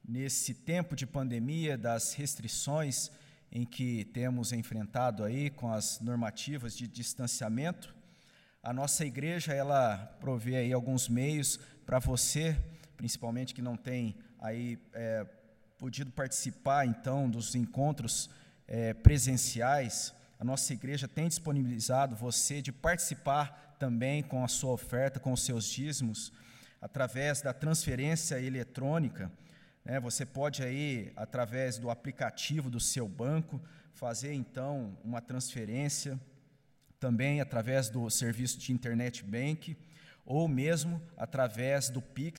nesse 0.07 0.53
tempo 0.53 0.95
de 0.95 1.05
pandemia, 1.05 1.77
das 1.77 2.13
restrições 2.13 3.11
em 3.51 3.65
que 3.65 4.05
temos 4.05 4.53
enfrentado 4.53 5.25
aí 5.25 5.49
com 5.49 5.73
as 5.73 5.99
normativas 5.99 6.75
de 6.75 6.87
distanciamento, 6.87 7.93
a 8.63 8.71
nossa 8.71 9.05
igreja 9.05 9.53
ela 9.53 9.97
provê 10.21 10.55
aí 10.55 10.71
alguns 10.71 11.09
meios 11.09 11.57
para 11.85 11.99
você, 11.99 12.57
principalmente 12.95 13.53
que 13.53 13.61
não 13.61 13.75
tem 13.75 14.15
aí 14.39 14.79
é, 14.93 15.25
podido 15.77 16.11
participar 16.11 16.86
então 16.86 17.29
dos 17.29 17.55
encontros 17.55 18.29
é, 18.67 18.93
presenciais 18.93 20.13
a 20.38 20.43
nossa 20.43 20.73
igreja 20.73 21.07
tem 21.07 21.27
disponibilizado 21.27 22.15
você 22.15 22.61
de 22.61 22.71
participar 22.71 23.75
também 23.79 24.21
com 24.21 24.43
a 24.43 24.47
sua 24.47 24.73
oferta, 24.73 25.19
com 25.19 25.31
os 25.31 25.45
seus 25.45 25.65
dízimos, 25.65 26.31
através 26.81 27.41
da 27.41 27.53
transferência 27.53 28.39
eletrônica. 28.39 29.31
Né? 29.83 29.99
Você 29.99 30.25
pode 30.25 30.61
aí, 30.61 31.13
através 31.15 31.77
do 31.77 31.89
aplicativo 31.89 32.69
do 32.69 32.81
seu 32.81 33.07
banco, 33.07 33.61
fazer 33.93 34.33
então 34.33 34.97
uma 35.03 35.21
transferência, 35.21 36.19
também 36.99 37.39
através 37.39 37.89
do 37.89 38.09
serviço 38.09 38.59
de 38.59 38.73
internet 38.73 39.23
bank, 39.23 39.77
ou 40.25 40.49
mesmo 40.49 41.01
através 41.15 41.89
do 41.89 42.01
Pix, 42.01 42.33